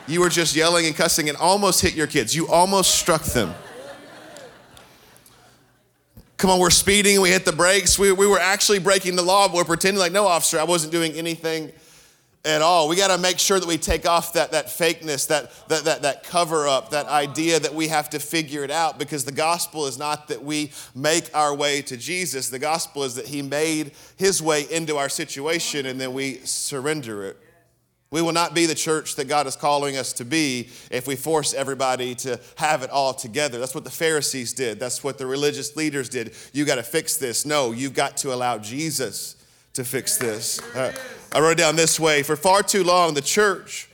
You 0.08 0.22
were 0.22 0.30
just 0.30 0.56
yelling 0.56 0.86
and 0.86 0.96
cussing 0.96 1.28
and 1.28 1.38
almost 1.38 1.82
hit 1.82 1.94
your 1.94 2.08
kids. 2.08 2.36
You 2.36 2.48
almost 2.48 2.96
struck 2.96 3.24
them. 3.24 3.54
Come 6.38 6.52
on, 6.52 6.60
we're 6.60 6.70
speeding. 6.70 7.20
We 7.20 7.30
hit 7.30 7.46
the 7.46 7.52
brakes. 7.52 7.98
We, 7.98 8.12
we 8.12 8.28
were 8.28 8.40
actually 8.40 8.80
breaking 8.80 9.16
the 9.16 9.24
law, 9.24 9.48
but 9.48 9.56
we're 9.56 9.64
pretending 9.66 10.00
like, 10.00 10.12
no, 10.12 10.28
officer, 10.28 10.60
I 10.60 10.66
wasn't 10.66 10.92
doing 10.92 11.14
anything 11.14 11.72
at 12.46 12.62
all. 12.62 12.88
We 12.88 12.96
got 12.96 13.14
to 13.14 13.18
make 13.18 13.40
sure 13.40 13.60
that 13.60 13.68
we 13.68 13.78
take 13.78 14.08
off 14.08 14.34
that, 14.34 14.52
that 14.52 14.68
fakeness, 14.68 15.28
that, 15.28 15.52
that, 15.68 15.84
that, 15.84 16.02
that 16.04 16.24
cover 16.24 16.68
up, 16.68 16.92
that 16.92 17.08
idea 17.08 17.60
that 17.60 17.74
we 17.74 17.88
have 17.90 18.10
to 18.12 18.20
figure 18.20 18.64
it 18.64 18.72
out 18.72 18.98
because 19.00 19.26
the 19.26 19.32
gospel 19.32 19.88
is 19.88 19.98
not 19.98 20.28
that 20.30 20.44
we 20.44 20.72
make 20.96 21.36
our 21.36 21.54
way 21.54 21.82
to 21.82 21.98
Jesus. 21.98 22.50
The 22.50 22.60
gospel 22.60 23.04
is 23.04 23.16
that 23.16 23.26
He 23.26 23.42
made 23.42 23.92
His 24.16 24.42
way 24.42 24.66
into 24.72 24.96
our 24.96 25.10
situation 25.10 25.88
and 25.88 26.00
then 26.00 26.14
we 26.14 26.36
surrender 26.46 27.26
it. 27.26 27.38
We 28.10 28.22
will 28.22 28.32
not 28.32 28.54
be 28.54 28.66
the 28.66 28.76
church 28.76 29.16
that 29.16 29.28
God 29.28 29.48
is 29.48 29.58
calling 29.58 29.98
us 29.98 30.14
to 30.14 30.26
be 30.26 30.70
if 30.90 31.08
we 31.08 31.18
force 31.18 31.54
everybody 31.54 32.16
to 32.16 32.40
have 32.56 32.82
it 32.82 32.90
all 32.90 33.14
together. 33.14 33.60
That's 33.60 33.76
what 33.76 33.84
the 33.84 33.90
Pharisees 33.90 34.54
did. 34.54 34.80
That's 34.80 35.04
what 35.04 35.18
the 35.18 35.26
religious 35.26 35.76
leaders 35.76 36.08
did. 36.08 36.34
You 36.54 36.64
got 36.64 36.76
to 36.76 36.84
fix 36.84 37.18
this. 37.18 37.46
No, 37.46 37.74
you've 37.74 37.94
got 37.94 38.16
to 38.18 38.34
allow 38.34 38.60
Jesus 38.60 39.36
to 39.74 39.84
fix 39.84 40.18
this. 40.18 40.62
Uh, 40.74 40.94
I 41.34 41.42
wrote 41.42 41.58
down 41.58 41.76
this 41.76 42.00
way 42.00 42.24
For 42.24 42.38
far 42.38 42.64
too 42.64 42.84
long, 42.84 43.14
the 43.14 43.22
church 43.22 43.90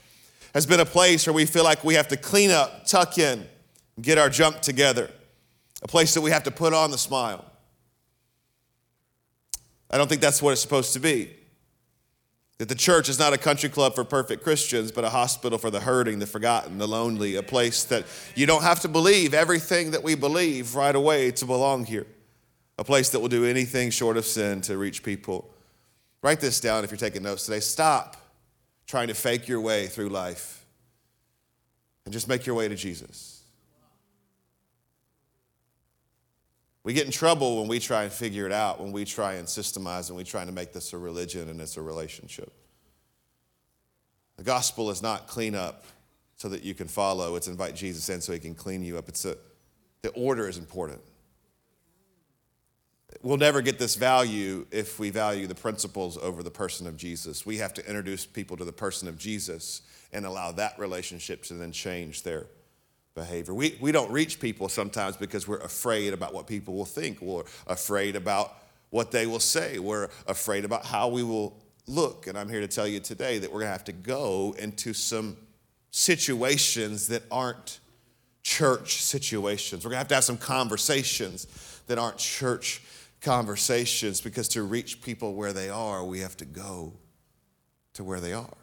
has 0.53 0.67
been 0.67 0.79
a 0.79 0.85
place 0.85 1.25
where 1.25 1.33
we 1.33 1.45
feel 1.45 1.63
like 1.63 1.83
we 1.83 1.95
have 1.95 2.07
to 2.09 2.17
clean 2.17 2.51
up, 2.51 2.85
tuck 2.85 3.17
in, 3.17 3.47
get 3.99 4.19
our 4.19 4.29
junk 4.29 4.61
together, 4.61 5.09
a 5.81 5.87
place 5.87 6.13
that 6.13 6.21
we 6.21 6.29
have 6.29 6.43
to 6.43 6.51
put 6.51 6.73
on 6.73 6.91
the 6.91 6.99
smile. 6.99 7.43
I 9.89 9.97
don't 9.97 10.07
think 10.07 10.21
that's 10.21 10.41
what 10.41 10.51
it's 10.51 10.61
supposed 10.61 10.93
to 10.93 10.99
be. 10.99 11.31
That 12.63 12.69
the 12.69 12.75
church 12.75 13.09
is 13.09 13.19
not 13.19 13.33
a 13.33 13.37
country 13.37 13.67
club 13.67 13.93
for 13.93 14.05
perfect 14.05 14.41
Christians, 14.41 14.89
but 14.89 15.03
a 15.03 15.09
hospital 15.09 15.57
for 15.57 15.69
the 15.69 15.81
hurting, 15.81 16.19
the 16.19 16.25
forgotten, 16.25 16.77
the 16.77 16.87
lonely, 16.87 17.35
a 17.35 17.43
place 17.43 17.83
that 17.85 18.05
you 18.35 18.45
don't 18.45 18.63
have 18.63 18.79
to 18.81 18.87
believe 18.87 19.33
everything 19.33 19.91
that 19.91 20.01
we 20.01 20.15
believe 20.15 20.73
right 20.73 20.95
away 20.95 21.31
to 21.31 21.45
belong 21.45 21.83
here, 21.83 22.07
a 22.77 22.85
place 22.85 23.09
that 23.09 23.19
will 23.19 23.27
do 23.27 23.43
anything 23.43 23.89
short 23.89 24.15
of 24.15 24.25
sin 24.25 24.61
to 24.61 24.77
reach 24.77 25.03
people 25.03 25.53
Write 26.23 26.39
this 26.39 26.61
down 26.61 26.85
if 26.85 26.89
you're 26.89 26.97
taking 26.97 27.21
notes 27.21 27.45
today. 27.45 27.59
Stop 27.59 28.15
trying 28.87 29.09
to 29.09 29.13
fake 29.13 29.49
your 29.49 29.59
way 29.59 29.87
through 29.87 30.07
life 30.07 30.65
and 32.05 32.13
just 32.13 32.29
make 32.29 32.45
your 32.45 32.55
way 32.55 32.69
to 32.69 32.75
Jesus. 32.75 33.32
We 36.83 36.93
get 36.93 37.05
in 37.05 37.11
trouble 37.11 37.59
when 37.59 37.67
we 37.67 37.79
try 37.79 38.03
and 38.03 38.11
figure 38.11 38.45
it 38.45 38.51
out, 38.51 38.79
when 38.81 38.91
we 38.91 39.05
try 39.05 39.33
and 39.33 39.47
systemize, 39.47 40.09
and 40.09 40.17
we 40.17 40.23
try 40.23 40.43
to 40.43 40.51
make 40.51 40.73
this 40.73 40.91
a 40.93 40.97
religion 40.97 41.49
and 41.49 41.61
it's 41.61 41.77
a 41.77 41.81
relationship. 41.81 42.51
The 44.37 44.43
gospel 44.43 44.89
is 44.89 45.01
not 45.01 45.27
clean 45.27 45.55
up 45.55 45.85
so 46.35 46.49
that 46.49 46.63
you 46.63 46.73
can 46.73 46.87
follow, 46.87 47.35
it's 47.35 47.47
invite 47.47 47.75
Jesus 47.75 48.09
in 48.09 48.19
so 48.19 48.33
he 48.33 48.39
can 48.39 48.55
clean 48.55 48.83
you 48.83 48.97
up. 48.97 49.07
It's 49.07 49.23
a, 49.23 49.37
the 50.01 50.09
order 50.09 50.49
is 50.49 50.57
important 50.57 51.01
we'll 53.21 53.37
never 53.37 53.61
get 53.61 53.79
this 53.79 53.95
value 53.95 54.65
if 54.71 54.99
we 54.99 55.09
value 55.09 55.47
the 55.47 55.55
principles 55.55 56.17
over 56.17 56.43
the 56.43 56.51
person 56.51 56.87
of 56.87 56.97
Jesus. 56.97 57.45
We 57.45 57.57
have 57.57 57.73
to 57.75 57.87
introduce 57.87 58.25
people 58.25 58.57
to 58.57 58.65
the 58.65 58.73
person 58.73 59.07
of 59.07 59.17
Jesus 59.17 59.81
and 60.11 60.25
allow 60.25 60.51
that 60.53 60.77
relationship 60.79 61.43
to 61.43 61.53
then 61.55 61.71
change 61.71 62.23
their 62.23 62.47
behavior. 63.15 63.53
We, 63.53 63.77
we 63.79 63.91
don't 63.91 64.11
reach 64.11 64.39
people 64.39 64.69
sometimes 64.69 65.17
because 65.17 65.47
we're 65.47 65.59
afraid 65.59 66.13
about 66.13 66.33
what 66.33 66.47
people 66.47 66.73
will 66.73 66.85
think, 66.85 67.21
we're 67.21 67.43
afraid 67.67 68.15
about 68.15 68.55
what 68.89 69.11
they 69.11 69.25
will 69.25 69.39
say, 69.39 69.79
we're 69.79 70.09
afraid 70.27 70.65
about 70.65 70.85
how 70.85 71.07
we 71.07 71.23
will 71.23 71.57
look. 71.87 72.27
And 72.27 72.37
I'm 72.37 72.49
here 72.49 72.61
to 72.61 72.67
tell 72.67 72.87
you 72.87 72.99
today 72.99 73.39
that 73.39 73.51
we're 73.51 73.59
going 73.59 73.69
to 73.69 73.73
have 73.73 73.83
to 73.85 73.93
go 73.93 74.55
into 74.57 74.93
some 74.93 75.37
situations 75.91 77.07
that 77.07 77.23
aren't 77.31 77.79
church 78.41 79.01
situations. 79.01 79.83
We're 79.83 79.89
going 79.89 79.95
to 79.95 79.99
have 79.99 80.07
to 80.09 80.15
have 80.15 80.23
some 80.23 80.37
conversations 80.37 81.81
that 81.87 81.97
aren't 81.97 82.17
church 82.17 82.81
conversations 83.21 84.21
because 84.21 84.47
to 84.49 84.63
reach 84.63 85.01
people 85.01 85.33
where 85.33 85.53
they 85.53 85.69
are, 85.69 86.03
we 86.03 86.19
have 86.19 86.35
to 86.37 86.45
go 86.45 86.93
to 87.93 88.03
where 88.03 88.19
they 88.19 88.33
are. 88.33 88.57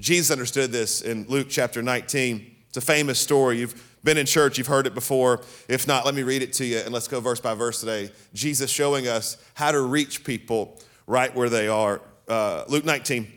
Jesus 0.00 0.30
understood 0.30 0.72
this 0.72 1.00
in 1.00 1.26
Luke 1.28 1.46
chapter 1.48 1.82
19. 1.82 2.53
It's 2.74 2.84
a 2.84 2.92
famous 2.92 3.20
story. 3.20 3.60
You've 3.60 4.00
been 4.02 4.18
in 4.18 4.26
church, 4.26 4.58
you've 4.58 4.66
heard 4.66 4.88
it 4.88 4.96
before. 4.96 5.42
If 5.68 5.86
not, 5.86 6.04
let 6.04 6.12
me 6.12 6.24
read 6.24 6.42
it 6.42 6.52
to 6.54 6.64
you 6.64 6.78
and 6.78 6.92
let's 6.92 7.06
go 7.06 7.20
verse 7.20 7.38
by 7.38 7.54
verse 7.54 7.78
today. 7.78 8.10
Jesus 8.32 8.68
showing 8.68 9.06
us 9.06 9.36
how 9.54 9.70
to 9.70 9.80
reach 9.80 10.24
people 10.24 10.80
right 11.06 11.32
where 11.36 11.48
they 11.48 11.68
are. 11.68 12.00
Uh, 12.26 12.64
Luke 12.66 12.84
19, 12.84 13.28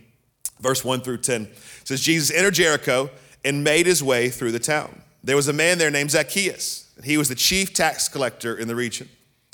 verse 0.59 0.83
1 0.83 1.01
through 1.01 1.19
10 1.19 1.49
says, 1.83 2.01
Jesus 2.01 2.35
entered 2.35 2.55
Jericho 2.55 3.11
and 3.45 3.63
made 3.63 3.85
his 3.85 4.01
way 4.01 4.29
through 4.29 4.53
the 4.53 4.59
town. 4.59 5.03
There 5.23 5.35
was 5.35 5.47
a 5.47 5.53
man 5.53 5.77
there 5.77 5.91
named 5.91 6.09
Zacchaeus. 6.09 6.91
and 6.95 7.05
He 7.05 7.15
was 7.15 7.29
the 7.29 7.35
chief 7.35 7.75
tax 7.75 8.09
collector 8.09 8.57
in 8.57 8.67
the 8.67 8.75
region, 8.75 9.07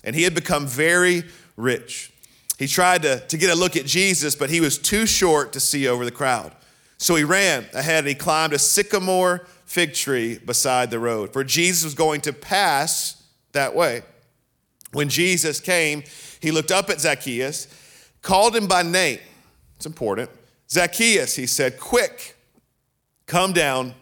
and 0.06 0.16
he 0.16 0.24
had 0.24 0.34
become 0.34 0.66
very 0.66 1.26
rich. 1.58 2.14
He 2.58 2.68
tried 2.68 3.02
to, 3.02 3.20
to 3.20 3.38
get 3.38 3.50
a 3.50 3.60
look 3.60 3.76
at 3.76 3.86
Jesus, 3.86 4.34
but 4.34 4.50
he 4.50 4.62
was 4.62 4.78
too 4.78 5.06
short 5.06 5.52
to 5.52 5.60
see 5.60 5.90
over 5.90 6.06
the 6.06 6.12
crowd. 6.12 6.56
So 7.00 7.16
he 7.16 7.26
ran 7.26 7.66
ahead 7.74 8.00
and 8.00 8.08
he 8.08 8.16
climbed 8.16 8.54
a 8.54 8.60
sycamore 8.60 9.46
fig 9.74 9.96
tree 9.96 10.38
beside 10.38 10.92
the 10.92 11.00
road, 11.00 11.34
for 11.34 11.44
Jesus 11.44 11.84
was 11.84 11.96
going 11.96 12.22
to 12.22 12.32
pass 12.32 13.24
that 13.54 13.74
way. 13.74 14.04
When 14.92 15.10
Jesus 15.10 15.60
came, 15.60 16.04
he 16.40 16.52
looked 16.52 16.72
up 16.72 16.92
at 16.92 17.02
Zacchaeus, 17.02 17.68
called 18.22 18.56
him 18.56 18.68
by 18.68 18.84
name. 18.84 19.18
It's 19.78 19.88
important. 19.88 20.30
Zacchaeus, 20.70 21.36
he 21.36 21.48
said, 21.48 21.80
quick, 21.80 22.36
come 23.26 23.52
down. 23.52 23.96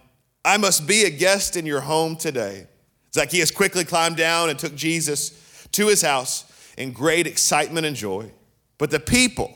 I 0.44 0.58
must 0.58 0.88
be 0.88 1.06
a 1.06 1.10
guest 1.10 1.56
in 1.56 1.66
your 1.66 1.80
home 1.80 2.18
today. 2.18 2.68
Zacchaeus 3.14 3.50
quickly 3.50 3.86
climbed 3.86 4.18
down 4.18 4.50
and 4.50 4.60
took 4.60 4.76
Jesus 4.76 5.68
to 5.72 5.88
his 5.88 6.02
house 6.02 6.52
in 6.78 6.92
great 6.92 7.28
excitement 7.28 7.86
and 7.86 7.96
joy. 7.96 8.30
But 8.78 8.92
the 8.92 9.00
people, 9.00 9.56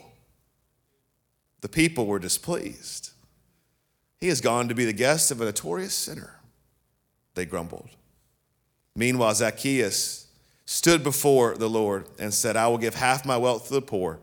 the 1.60 1.68
people 1.68 2.06
were 2.06 2.18
displeased. 2.18 3.10
He 4.26 4.30
has 4.30 4.40
gone 4.40 4.68
to 4.68 4.74
be 4.74 4.84
the 4.84 4.92
guest 4.92 5.30
of 5.30 5.40
a 5.40 5.44
notorious 5.44 5.94
sinner, 5.94 6.40
they 7.36 7.44
grumbled. 7.44 7.90
Meanwhile, 8.96 9.36
Zacchaeus 9.36 10.26
stood 10.64 11.04
before 11.04 11.56
the 11.56 11.70
Lord 11.70 12.08
and 12.18 12.34
said, 12.34 12.56
I 12.56 12.66
will 12.66 12.76
give 12.76 12.96
half 12.96 13.24
my 13.24 13.36
wealth 13.36 13.68
to 13.68 13.74
the 13.74 13.80
poor, 13.80 14.18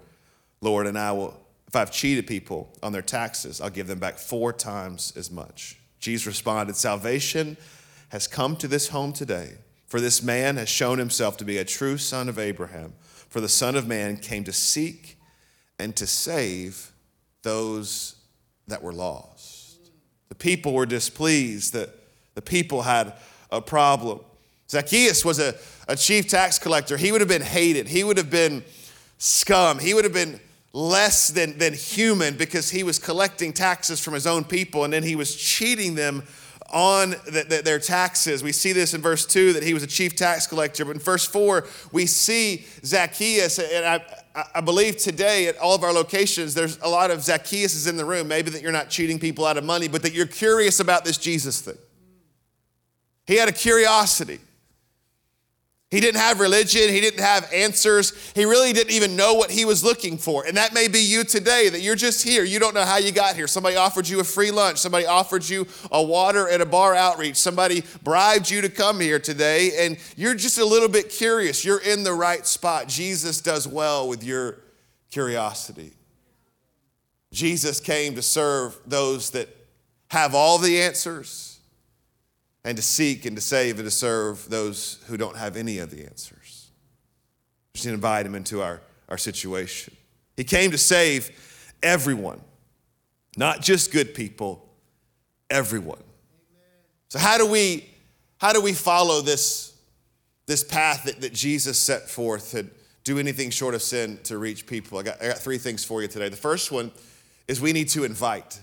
Lord, 0.59 0.87
and 0.87 0.99
I 0.99 1.13
will, 1.13 1.39
if 1.69 1.75
I've 1.77 1.89
cheated 1.89 2.27
people 2.27 2.69
on 2.83 2.91
their 2.91 3.01
taxes, 3.01 3.61
I'll 3.61 3.69
give 3.69 3.87
them 3.87 3.99
back 3.99 4.17
four 4.17 4.51
times 4.51 5.13
as 5.15 5.31
much. 5.31 5.79
Jesus 6.01 6.27
responded, 6.27 6.75
Salvation 6.75 7.55
has 8.09 8.27
come 8.27 8.57
to 8.57 8.67
this 8.67 8.89
home 8.89 9.13
today, 9.13 9.53
for 9.87 10.01
this 10.01 10.21
man 10.21 10.57
has 10.57 10.67
shown 10.67 10.97
himself 10.97 11.37
to 11.37 11.45
be 11.45 11.59
a 11.59 11.63
true 11.63 11.97
son 11.97 12.27
of 12.27 12.37
Abraham. 12.37 12.91
For 13.29 13.39
the 13.39 13.47
Son 13.47 13.77
of 13.77 13.87
Man 13.87 14.17
came 14.17 14.43
to 14.43 14.51
seek 14.51 15.17
and 15.79 15.95
to 15.95 16.05
save 16.05 16.91
those 17.43 18.17
that 18.67 18.83
were 18.83 18.91
lost. 18.91 19.52
The 20.33 20.39
people 20.39 20.73
were 20.73 20.87
displeased, 20.87 21.73
that 21.73 21.91
the 22.33 22.41
people 22.41 22.81
had 22.81 23.13
a 23.51 23.61
problem. 23.61 24.19
Zacchaeus 24.67 25.23
was 25.23 25.37
a, 25.37 25.53
a 25.87 25.95
chief 25.95 26.27
tax 26.27 26.57
collector. 26.57 26.97
He 26.97 27.11
would 27.11 27.21
have 27.21 27.27
been 27.27 27.43
hated, 27.43 27.87
he 27.87 28.03
would 28.03 28.17
have 28.17 28.31
been 28.31 28.63
scum, 29.19 29.77
he 29.77 29.93
would 29.93 30.05
have 30.05 30.13
been 30.13 30.39
less 30.73 31.27
than, 31.27 31.59
than 31.59 31.75
human 31.75 32.35
because 32.35 32.71
he 32.71 32.81
was 32.81 32.97
collecting 32.97 33.53
taxes 33.53 33.99
from 33.99 34.15
his 34.15 34.25
own 34.25 34.43
people 34.43 34.85
and 34.85 34.91
then 34.91 35.03
he 35.03 35.15
was 35.15 35.35
cheating 35.35 35.93
them 35.93 36.23
on 36.71 37.11
the, 37.25 37.45
the, 37.47 37.61
their 37.63 37.77
taxes. 37.77 38.41
We 38.41 38.53
see 38.53 38.73
this 38.73 38.95
in 38.95 39.01
verse 39.01 39.27
2 39.27 39.53
that 39.53 39.61
he 39.61 39.75
was 39.75 39.83
a 39.83 39.87
chief 39.87 40.15
tax 40.15 40.47
collector. 40.47 40.83
But 40.83 40.95
in 40.95 40.99
verse 40.99 41.27
4, 41.27 41.67
we 41.91 42.07
see 42.07 42.65
Zacchaeus, 42.83 43.59
and 43.59 43.85
I, 43.85 44.22
I 44.35 44.61
believe 44.61 44.97
today 44.97 45.47
at 45.47 45.57
all 45.57 45.75
of 45.75 45.83
our 45.83 45.93
locations, 45.93 46.55
there's 46.55 46.79
a 46.79 46.87
lot 46.87 47.11
of 47.11 47.19
Zacchaeuses 47.19 47.87
in 47.87 47.97
the 47.97 48.05
room. 48.05 48.27
Maybe 48.27 48.49
that 48.49 48.63
you're 48.63 48.71
not 48.71 48.89
cheating 48.89 49.19
people 49.19 49.45
out 49.45 49.57
of 49.57 49.63
money, 49.63 49.87
but 49.87 50.01
that 50.01 50.13
you're 50.13 50.25
curious 50.25 50.79
about 50.79 51.05
this 51.05 51.17
Jesus 51.17 51.61
thing. 51.61 51.77
He 53.27 53.35
had 53.35 53.47
a 53.47 53.51
curiosity. 53.51 54.39
He 55.93 55.99
didn't 55.99 56.21
have 56.21 56.39
religion. 56.39 56.89
He 56.89 57.01
didn't 57.01 57.19
have 57.19 57.47
answers. 57.53 58.13
He 58.33 58.45
really 58.45 58.73
didn't 58.73 58.93
even 58.93 59.15
know 59.15 59.35
what 59.35 59.51
he 59.51 59.63
was 59.63 59.83
looking 59.83 60.17
for. 60.17 60.43
And 60.43 60.57
that 60.57 60.73
may 60.73 60.87
be 60.87 60.97
you 60.97 61.23
today, 61.23 61.69
that 61.69 61.81
you're 61.81 61.95
just 61.95 62.23
here. 62.23 62.43
You 62.43 62.57
don't 62.57 62.73
know 62.73 62.83
how 62.83 62.97
you 62.97 63.11
got 63.11 63.35
here. 63.35 63.45
Somebody 63.45 63.75
offered 63.75 64.09
you 64.09 64.19
a 64.19 64.23
free 64.23 64.49
lunch. 64.49 64.79
Somebody 64.79 65.05
offered 65.05 65.47
you 65.47 65.67
a 65.91 66.01
water 66.01 66.49
at 66.49 66.61
a 66.61 66.65
bar 66.65 66.95
outreach. 66.95 67.35
Somebody 67.35 67.83
bribed 68.01 68.49
you 68.49 68.59
to 68.61 68.69
come 68.69 68.99
here 68.99 69.19
today. 69.19 69.85
And 69.85 69.99
you're 70.17 70.33
just 70.33 70.57
a 70.57 70.65
little 70.65 70.89
bit 70.89 71.09
curious. 71.09 71.63
You're 71.63 71.83
in 71.83 72.03
the 72.03 72.13
right 72.13 72.47
spot. 72.47 72.87
Jesus 72.87 73.39
does 73.39 73.67
well 73.67 74.07
with 74.07 74.23
your 74.23 74.61
curiosity. 75.11 75.93
Jesus 77.31 77.79
came 77.79 78.15
to 78.15 78.23
serve 78.23 78.79
those 78.87 79.29
that 79.29 79.47
have 80.07 80.33
all 80.33 80.57
the 80.57 80.81
answers 80.81 81.52
and 82.63 82.77
to 82.77 82.83
seek 82.83 83.25
and 83.25 83.35
to 83.35 83.41
save 83.41 83.77
and 83.77 83.85
to 83.85 83.91
serve 83.91 84.49
those 84.49 85.03
who 85.07 85.17
don't 85.17 85.37
have 85.37 85.57
any 85.57 85.79
of 85.79 85.89
the 85.89 86.05
answers. 86.05 86.69
Just 87.73 87.85
invite 87.85 88.25
him 88.25 88.35
into 88.35 88.61
our, 88.61 88.81
our 89.09 89.17
situation. 89.17 89.95
He 90.37 90.43
came 90.43 90.71
to 90.71 90.77
save 90.77 91.73
everyone, 91.81 92.41
not 93.35 93.61
just 93.61 93.91
good 93.91 94.13
people, 94.13 94.67
everyone. 95.49 96.01
So 97.09 97.19
how 97.19 97.37
do 97.37 97.45
we 97.45 97.89
how 98.43 98.51
do 98.51 98.59
we 98.59 98.73
follow 98.73 99.21
this, 99.21 99.73
this 100.47 100.65
path 100.65 101.05
that, 101.05 101.21
that 101.21 101.31
Jesus 101.31 101.79
set 101.79 102.09
forth 102.09 102.51
to 102.51 102.65
do 103.05 103.17
anything 103.17 103.51
short 103.51 103.73
of 103.73 103.81
sin 103.81 104.19
to 104.25 104.37
reach 104.37 104.67
people? 104.67 104.97
I 104.97 105.03
got, 105.03 105.21
I 105.23 105.27
got 105.27 105.37
three 105.37 105.57
things 105.57 105.85
for 105.85 106.01
you 106.01 106.09
today. 106.09 106.27
The 106.27 106.35
first 106.35 106.69
one 106.69 106.91
is 107.47 107.61
we 107.61 107.71
need 107.71 107.87
to 107.91 108.03
invite. 108.03 108.59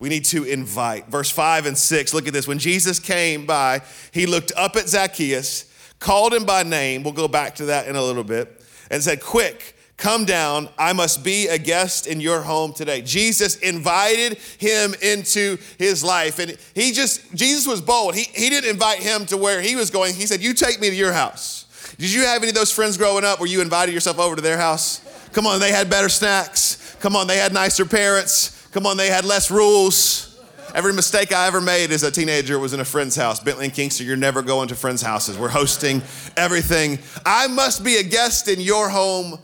We 0.00 0.08
need 0.08 0.24
to 0.26 0.44
invite. 0.44 1.08
Verse 1.08 1.30
5 1.30 1.66
and 1.66 1.76
6, 1.76 2.14
look 2.14 2.28
at 2.28 2.32
this. 2.32 2.46
When 2.46 2.60
Jesus 2.60 3.00
came 3.00 3.46
by, 3.46 3.82
he 4.12 4.26
looked 4.26 4.52
up 4.56 4.76
at 4.76 4.88
Zacchaeus, 4.88 5.64
called 5.98 6.32
him 6.32 6.44
by 6.44 6.62
name. 6.62 7.02
We'll 7.02 7.12
go 7.12 7.26
back 7.26 7.56
to 7.56 7.66
that 7.66 7.88
in 7.88 7.96
a 7.96 8.02
little 8.02 8.22
bit, 8.22 8.62
and 8.92 9.02
said, 9.02 9.20
Quick, 9.20 9.76
come 9.96 10.24
down. 10.24 10.68
I 10.78 10.92
must 10.92 11.24
be 11.24 11.48
a 11.48 11.58
guest 11.58 12.06
in 12.06 12.20
your 12.20 12.42
home 12.42 12.72
today. 12.72 13.02
Jesus 13.02 13.56
invited 13.56 14.38
him 14.58 14.94
into 15.02 15.58
his 15.78 16.04
life. 16.04 16.38
And 16.38 16.56
he 16.74 16.92
just, 16.92 17.34
Jesus 17.34 17.66
was 17.66 17.80
bold. 17.80 18.14
He, 18.14 18.22
he 18.32 18.50
didn't 18.50 18.70
invite 18.70 19.00
him 19.00 19.26
to 19.26 19.36
where 19.36 19.60
he 19.60 19.74
was 19.74 19.90
going. 19.90 20.14
He 20.14 20.26
said, 20.26 20.40
You 20.40 20.54
take 20.54 20.80
me 20.80 20.90
to 20.90 20.96
your 20.96 21.12
house. 21.12 21.64
Did 21.98 22.12
you 22.12 22.24
have 22.24 22.42
any 22.42 22.50
of 22.50 22.54
those 22.54 22.70
friends 22.70 22.96
growing 22.96 23.24
up 23.24 23.40
where 23.40 23.48
you 23.48 23.60
invited 23.60 23.92
yourself 23.92 24.20
over 24.20 24.36
to 24.36 24.42
their 24.42 24.58
house? 24.58 25.00
Come 25.32 25.44
on, 25.48 25.58
they 25.58 25.72
had 25.72 25.90
better 25.90 26.08
snacks. 26.08 26.96
Come 27.00 27.16
on, 27.16 27.26
they 27.26 27.38
had 27.38 27.52
nicer 27.52 27.84
parents. 27.84 28.57
Come 28.78 28.86
on, 28.86 28.96
they 28.96 29.10
had 29.10 29.24
less 29.24 29.50
rules. 29.50 30.38
Every 30.72 30.92
mistake 30.92 31.32
I 31.32 31.48
ever 31.48 31.60
made 31.60 31.90
as 31.90 32.04
a 32.04 32.12
teenager 32.12 32.60
was 32.60 32.72
in 32.72 32.78
a 32.78 32.84
friend's 32.84 33.16
house. 33.16 33.40
Bentley 33.40 33.64
and 33.64 33.74
Kingston, 33.74 34.06
you're 34.06 34.14
never 34.14 34.40
going 34.40 34.68
to 34.68 34.76
friends' 34.76 35.02
houses. 35.02 35.36
We're 35.36 35.48
hosting 35.48 36.00
everything. 36.36 37.00
I 37.26 37.48
must 37.48 37.82
be 37.82 37.96
a 37.96 38.04
guest 38.04 38.46
in 38.46 38.60
your 38.60 38.88
home 38.88 39.40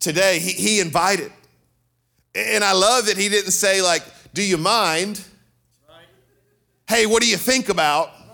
today. 0.00 0.40
He, 0.40 0.50
he 0.54 0.80
invited. 0.80 1.30
And 2.34 2.64
I 2.64 2.72
love 2.72 3.06
that 3.06 3.16
he 3.16 3.28
didn't 3.28 3.52
say, 3.52 3.80
like, 3.80 4.02
do 4.32 4.42
you 4.42 4.58
mind? 4.58 5.24
Hey, 6.88 7.06
what 7.06 7.22
do 7.22 7.28
you 7.28 7.36
think 7.36 7.68
about? 7.68 8.08
He 8.08 8.24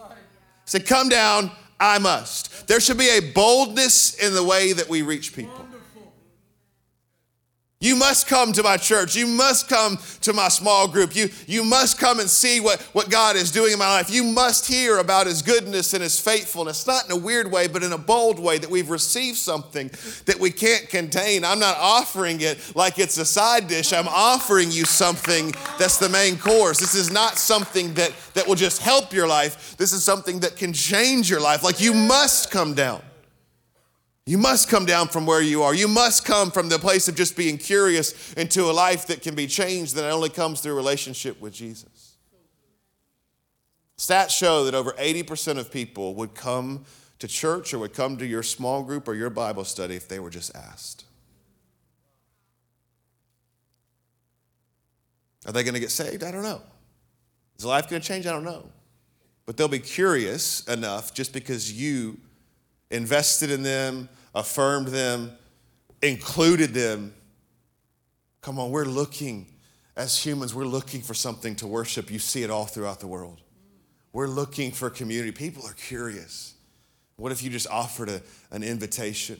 said, 0.65 0.87
come 0.87 1.11
down, 1.11 1.51
I 1.79 1.99
must. 1.99 2.67
There 2.67 2.81
should 2.81 2.97
be 2.97 3.11
a 3.11 3.21
boldness 3.21 4.15
in 4.15 4.33
the 4.33 4.43
way 4.43 4.73
that 4.73 4.89
we 4.89 5.03
reach 5.03 5.37
people. 5.37 5.67
You 7.83 7.97
must 7.97 8.27
come 8.27 8.53
to 8.53 8.63
my 8.63 8.77
church. 8.77 9.17
You 9.17 9.27
must 9.27 9.67
come 9.67 9.97
to 10.21 10.35
my 10.35 10.49
small 10.49 10.87
group. 10.87 11.17
You, 11.17 11.31
you 11.47 11.65
must 11.65 11.99
come 11.99 12.21
and 12.21 12.29
see 12.29 12.61
what, 12.61 12.79
what 12.93 13.09
God 13.09 13.37
is 13.37 13.51
doing 13.51 13.73
in 13.73 13.79
my 13.79 13.89
life. 13.89 14.11
You 14.11 14.23
must 14.23 14.69
hear 14.69 14.99
about 14.99 15.27
His 15.27 15.41
goodness 15.41 15.95
and 15.95 16.03
His 16.03 16.21
faithfulness, 16.21 16.87
not 16.87 17.07
in 17.07 17.13
a 17.13 17.17
weird 17.17 17.51
way, 17.51 17.69
but 17.69 17.83
in 17.83 17.95
a 17.95 17.99
bold 17.99 18.39
way 18.39 18.59
that 18.59 18.69
we've 18.69 18.91
received 18.91 19.39
something 19.39 19.91
that 20.27 20.39
we 20.39 20.51
can't 20.51 20.91
contain. 20.91 21.43
I'm 21.43 21.59
not 21.59 21.79
offering 21.79 22.43
it 22.43 22.59
like 22.77 22.99
it's 22.99 23.17
a 23.17 23.25
side 23.25 23.67
dish. 23.67 23.95
I'm 23.95 24.09
offering 24.09 24.71
you 24.71 24.85
something 24.85 25.55
that's 25.79 25.97
the 25.97 26.11
main 26.11 26.37
course. 26.37 26.81
This 26.81 26.95
is 26.95 27.11
not 27.11 27.39
something 27.39 27.95
that, 27.95 28.13
that 28.35 28.47
will 28.47 28.57
just 28.57 28.83
help 28.83 29.15
your 29.15 29.27
life, 29.27 29.75
this 29.79 29.95
is 29.95 30.05
something 30.05 30.41
that 30.41 30.57
can 30.57 30.75
change 30.75 31.31
your 31.31 31.41
life. 31.41 31.63
Like 31.63 31.81
you 31.81 31.95
must 31.95 32.51
come 32.51 32.75
down. 32.75 33.01
You 34.27 34.39
must 34.39 34.69
come 34.69 34.85
down 34.85 35.09
from 35.09 35.27
where 35.27 35.43
you 35.43 35.63
are. 35.63 35.75
You 35.75 35.89
must 35.89 36.25
come 36.25 36.51
from 36.51 36.69
the 36.69 36.79
place 36.79 37.09
of 37.09 37.17
just 37.17 37.37
being 37.37 37.59
curious 37.59 38.33
into 38.35 38.71
a 38.71 38.73
life 38.73 39.07
that 39.09 39.23
can 39.23 39.35
be 39.35 39.47
changed 39.47 39.95
that 39.97 40.09
only 40.11 40.29
comes 40.29 40.61
through 40.61 40.75
relationship 40.75 41.41
with 41.41 41.53
Jesus. 41.53 42.17
Stats 43.97 44.31
show 44.31 44.65
that 44.65 44.75
over 44.75 44.93
80% 44.93 45.59
of 45.59 45.71
people 45.71 46.15
would 46.15 46.35
come 46.35 46.85
to 47.19 47.29
church 47.29 47.75
or 47.75 47.79
would 47.81 47.93
come 47.93 48.17
to 48.17 48.27
your 48.27 48.43
small 48.43 48.83
group 48.83 49.09
or 49.09 49.15
your 49.15 49.31
Bible 49.31 49.65
study 49.65 49.95
if 49.95 50.09
they 50.09 50.19
were 50.19 50.31
just 50.31 50.55
asked. 50.57 51.05
Are 55.47 55.53
they 55.53 55.63
going 55.63 55.75
to 55.75 55.81
get 55.81 55.91
saved? 55.91 56.23
I 56.23 56.31
don't 56.31 56.43
know. 56.43 56.63
Is 57.59 57.65
life 57.65 57.89
going 57.89 58.01
to 58.01 58.09
change? 58.09 58.27
I 58.27 58.33
don't 58.33 58.45
know. 58.45 58.71
But 59.45 59.57
they'll 59.57 59.69
be 59.69 59.79
curious 59.79 60.67
enough 60.67 61.13
just 61.13 61.33
because 61.33 61.73
you 61.73 62.19
invested 62.91 63.51
in 63.51 63.63
them, 63.63 64.09
affirmed 64.35 64.89
them, 64.89 65.33
included 66.03 66.75
them. 66.75 67.15
Come 68.41 68.59
on, 68.59 68.71
we're 68.71 68.85
looking 68.85 69.47
as 69.97 70.17
humans, 70.25 70.55
we're 70.55 70.65
looking 70.65 71.03
for 71.03 71.15
something 71.15 71.55
to 71.57 71.67
worship. 71.67 72.11
You 72.11 72.19
see 72.19 72.43
it 72.43 72.51
all 72.51 72.65
throughout 72.65 73.01
the 73.01 73.07
world. 73.07 73.43
We're 74.13 74.29
looking 74.29 74.73
for 74.73 74.89
community. 74.89 75.31
People 75.31 75.67
are 75.67 75.75
curious. 75.75 76.55
What 77.17 77.33
if 77.33 77.43
you 77.43 77.51
just 77.51 77.69
offered 77.69 78.09
a, 78.09 78.23
an 78.51 78.63
invitation? 78.63 79.39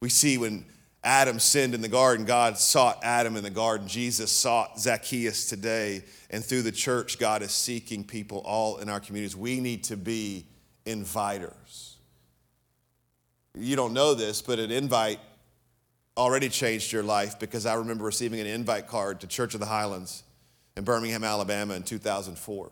We 0.00 0.08
see 0.08 0.38
when 0.38 0.64
Adam 1.04 1.38
sinned 1.38 1.74
in 1.74 1.82
the 1.82 1.88
garden, 1.88 2.24
God 2.24 2.58
sought 2.58 2.98
Adam 3.02 3.36
in 3.36 3.44
the 3.44 3.50
garden. 3.50 3.86
Jesus 3.86 4.32
sought 4.32 4.80
Zacchaeus 4.80 5.48
today. 5.48 6.02
And 6.30 6.44
through 6.44 6.62
the 6.62 6.72
church, 6.72 7.18
God 7.18 7.42
is 7.42 7.52
seeking 7.52 8.02
people 8.02 8.38
all 8.38 8.78
in 8.78 8.88
our 8.88 8.98
communities. 8.98 9.36
We 9.36 9.60
need 9.60 9.84
to 9.84 9.96
be 9.96 10.46
inviters. 10.86 11.95
You 13.58 13.74
don't 13.74 13.94
know 13.94 14.14
this, 14.14 14.42
but 14.42 14.58
an 14.58 14.70
invite 14.70 15.18
already 16.16 16.48
changed 16.48 16.92
your 16.92 17.02
life 17.02 17.38
because 17.38 17.64
I 17.64 17.74
remember 17.74 18.04
receiving 18.04 18.40
an 18.40 18.46
invite 18.46 18.86
card 18.86 19.20
to 19.20 19.26
Church 19.26 19.54
of 19.54 19.60
the 19.60 19.66
Highlands 19.66 20.22
in 20.76 20.84
Birmingham, 20.84 21.24
Alabama 21.24 21.74
in 21.74 21.82
2004. 21.82 22.70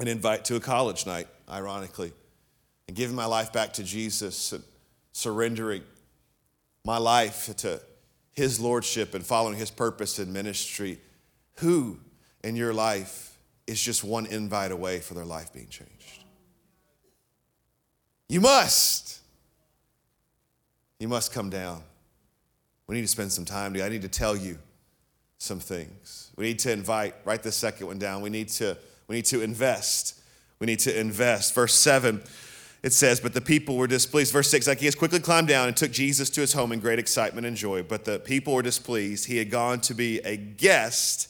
An 0.00 0.08
invite 0.08 0.44
to 0.46 0.56
a 0.56 0.60
college 0.60 1.06
night, 1.06 1.26
ironically, 1.48 2.12
and 2.86 2.96
giving 2.96 3.16
my 3.16 3.26
life 3.26 3.52
back 3.52 3.72
to 3.74 3.84
Jesus 3.84 4.52
and 4.52 4.62
surrendering 5.12 5.82
my 6.84 6.98
life 6.98 7.54
to 7.56 7.80
His 8.32 8.60
Lordship 8.60 9.14
and 9.14 9.24
following 9.24 9.56
His 9.56 9.70
purpose 9.70 10.18
in 10.18 10.32
ministry. 10.32 10.98
Who 11.58 11.98
in 12.42 12.56
your 12.56 12.74
life 12.74 13.38
is 13.66 13.80
just 13.80 14.04
one 14.04 14.26
invite 14.26 14.70
away 14.70 15.00
for 15.00 15.14
their 15.14 15.24
life 15.24 15.52
being 15.52 15.68
changed? 15.68 16.24
You 18.28 18.40
must. 18.40 19.20
You 21.04 21.08
must 21.08 21.34
come 21.34 21.50
down. 21.50 21.82
We 22.86 22.96
need 22.96 23.02
to 23.02 23.08
spend 23.08 23.30
some 23.30 23.44
time 23.44 23.74
together. 23.74 23.90
I 23.90 23.92
need 23.92 24.00
to 24.00 24.08
tell 24.08 24.34
you 24.34 24.56
some 25.36 25.60
things. 25.60 26.30
We 26.34 26.46
need 26.46 26.58
to 26.60 26.72
invite, 26.72 27.14
write 27.26 27.42
the 27.42 27.52
second 27.52 27.88
one 27.88 27.98
down. 27.98 28.22
We 28.22 28.30
need 28.30 28.48
to, 28.48 28.78
we 29.06 29.16
need 29.16 29.26
to 29.26 29.42
invest. 29.42 30.18
We 30.60 30.66
need 30.66 30.78
to 30.78 30.98
invest. 30.98 31.54
Verse 31.54 31.74
7, 31.74 32.22
it 32.82 32.94
says, 32.94 33.20
But 33.20 33.34
the 33.34 33.42
people 33.42 33.76
were 33.76 33.86
displeased. 33.86 34.32
Verse 34.32 34.48
6, 34.48 34.64
Zacchaeus 34.64 34.94
quickly 34.94 35.20
climbed 35.20 35.48
down 35.48 35.68
and 35.68 35.76
took 35.76 35.92
Jesus 35.92 36.30
to 36.30 36.40
his 36.40 36.54
home 36.54 36.72
in 36.72 36.80
great 36.80 36.98
excitement 36.98 37.46
and 37.46 37.54
joy. 37.54 37.82
But 37.82 38.06
the 38.06 38.18
people 38.18 38.54
were 38.54 38.62
displeased. 38.62 39.26
He 39.26 39.36
had 39.36 39.50
gone 39.50 39.80
to 39.80 39.92
be 39.92 40.20
a 40.20 40.38
guest 40.38 41.28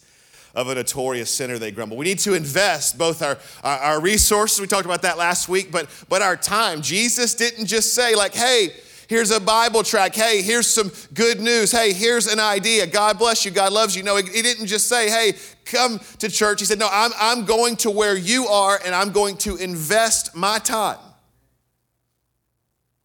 of 0.54 0.68
a 0.68 0.76
notorious 0.76 1.32
sinner, 1.32 1.58
they 1.58 1.72
grumble. 1.72 1.96
We 1.96 2.04
need 2.04 2.20
to 2.20 2.34
invest 2.34 2.96
both 2.96 3.22
our, 3.22 3.38
our, 3.64 3.78
our 3.78 4.00
resources, 4.00 4.60
we 4.60 4.68
talked 4.68 4.84
about 4.84 5.02
that 5.02 5.18
last 5.18 5.48
week, 5.48 5.72
but, 5.72 5.88
but 6.08 6.22
our 6.22 6.36
time. 6.36 6.80
Jesus 6.80 7.34
didn't 7.34 7.66
just 7.66 7.92
say, 7.92 8.14
like, 8.14 8.34
hey, 8.34 8.68
Here's 9.08 9.30
a 9.30 9.40
Bible 9.40 9.82
track. 9.82 10.14
Hey, 10.14 10.42
here's 10.42 10.66
some 10.66 10.90
good 11.12 11.40
news. 11.40 11.70
Hey, 11.70 11.92
here's 11.92 12.26
an 12.26 12.40
idea. 12.40 12.86
God 12.86 13.18
bless 13.18 13.44
you. 13.44 13.50
God 13.50 13.72
loves 13.72 13.94
you. 13.94 14.02
No, 14.02 14.16
he 14.16 14.42
didn't 14.42 14.66
just 14.66 14.86
say, 14.86 15.10
hey, 15.10 15.34
come 15.64 16.00
to 16.18 16.28
church. 16.30 16.60
He 16.60 16.66
said, 16.66 16.78
no, 16.78 16.88
I'm, 16.90 17.10
I'm 17.18 17.44
going 17.44 17.76
to 17.76 17.90
where 17.90 18.16
you 18.16 18.46
are 18.46 18.80
and 18.84 18.94
I'm 18.94 19.12
going 19.12 19.36
to 19.38 19.56
invest 19.56 20.34
my 20.34 20.58
time. 20.58 20.98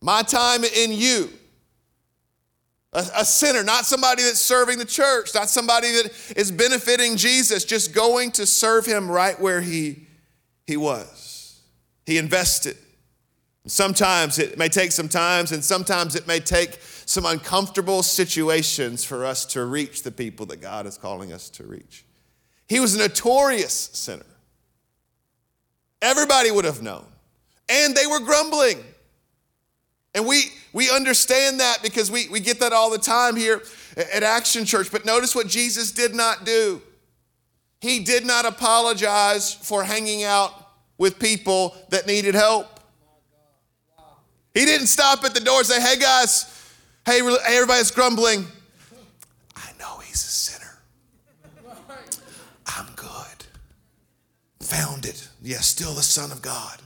My 0.01 0.21
time 0.21 0.63
in 0.63 0.91
you. 0.93 1.29
A, 2.93 3.05
a, 3.17 3.25
sinner, 3.25 3.63
not 3.63 3.85
somebody 3.85 4.23
that's 4.23 4.41
serving 4.41 4.79
the 4.79 4.85
church, 4.85 5.35
not 5.35 5.47
somebody 5.47 5.91
that 5.91 6.33
is 6.35 6.51
benefiting 6.51 7.17
Jesus, 7.17 7.63
just 7.63 7.93
going 7.93 8.31
to 8.31 8.47
serve 8.47 8.85
him 8.85 9.11
right 9.11 9.39
where 9.39 9.61
he, 9.61 10.07
he 10.65 10.75
was. 10.75 11.61
He 12.07 12.17
invested. 12.17 12.77
Sometimes 13.69 14.39
it 14.39 14.57
may 14.57 14.67
take 14.67 14.91
some 14.91 15.07
times, 15.07 15.51
and 15.51 15.63
sometimes 15.63 16.15
it 16.15 16.25
may 16.27 16.39
take 16.39 16.79
some 17.05 17.25
uncomfortable 17.25 18.01
situations 18.01 19.03
for 19.03 19.25
us 19.25 19.45
to 19.45 19.65
reach 19.65 20.01
the 20.01 20.11
people 20.11 20.45
that 20.47 20.59
God 20.59 20.87
is 20.87 20.97
calling 20.97 21.31
us 21.31 21.49
to 21.51 21.63
reach. 21.63 22.03
He 22.67 22.79
was 22.79 22.95
a 22.95 22.97
notorious 22.97 23.73
sinner. 23.73 24.25
Everybody 26.01 26.49
would 26.49 26.65
have 26.65 26.81
known. 26.81 27.05
And 27.67 27.95
they 27.95 28.07
were 28.07 28.19
grumbling. 28.19 28.83
And 30.15 30.25
we, 30.25 30.45
we 30.73 30.89
understand 30.89 31.59
that 31.59 31.83
because 31.83 32.09
we, 32.09 32.27
we 32.29 32.39
get 32.39 32.59
that 32.61 32.73
all 32.73 32.89
the 32.89 32.97
time 32.97 33.35
here 33.35 33.61
at 33.95 34.23
Action 34.23 34.65
Church. 34.65 34.91
But 34.91 35.05
notice 35.05 35.35
what 35.35 35.47
Jesus 35.47 35.91
did 35.91 36.15
not 36.15 36.43
do. 36.43 36.81
He 37.81 37.99
did 38.03 38.25
not 38.25 38.45
apologize 38.45 39.53
for 39.53 39.83
hanging 39.83 40.23
out 40.23 40.53
with 40.97 41.19
people 41.19 41.75
that 41.89 42.07
needed 42.07 42.33
help. 42.33 42.78
He 44.53 44.65
didn't 44.65 44.87
stop 44.87 45.23
at 45.23 45.33
the 45.33 45.39
door 45.39 45.59
and 45.59 45.67
say, 45.67 45.81
hey 45.81 45.97
guys, 45.99 46.45
hey, 47.05 47.19
everybody's 47.47 47.91
grumbling. 47.91 48.47
I 49.55 49.69
know 49.79 49.97
he's 49.99 50.15
a 50.15 50.31
sinner. 50.31 50.79
I'm 52.65 52.87
good. 52.95 53.45
Found 54.61 55.05
it. 55.05 55.27
Yes, 55.41 55.67
still 55.67 55.93
the 55.93 56.01
Son 56.03 56.31
of 56.31 56.41
God. 56.41 56.81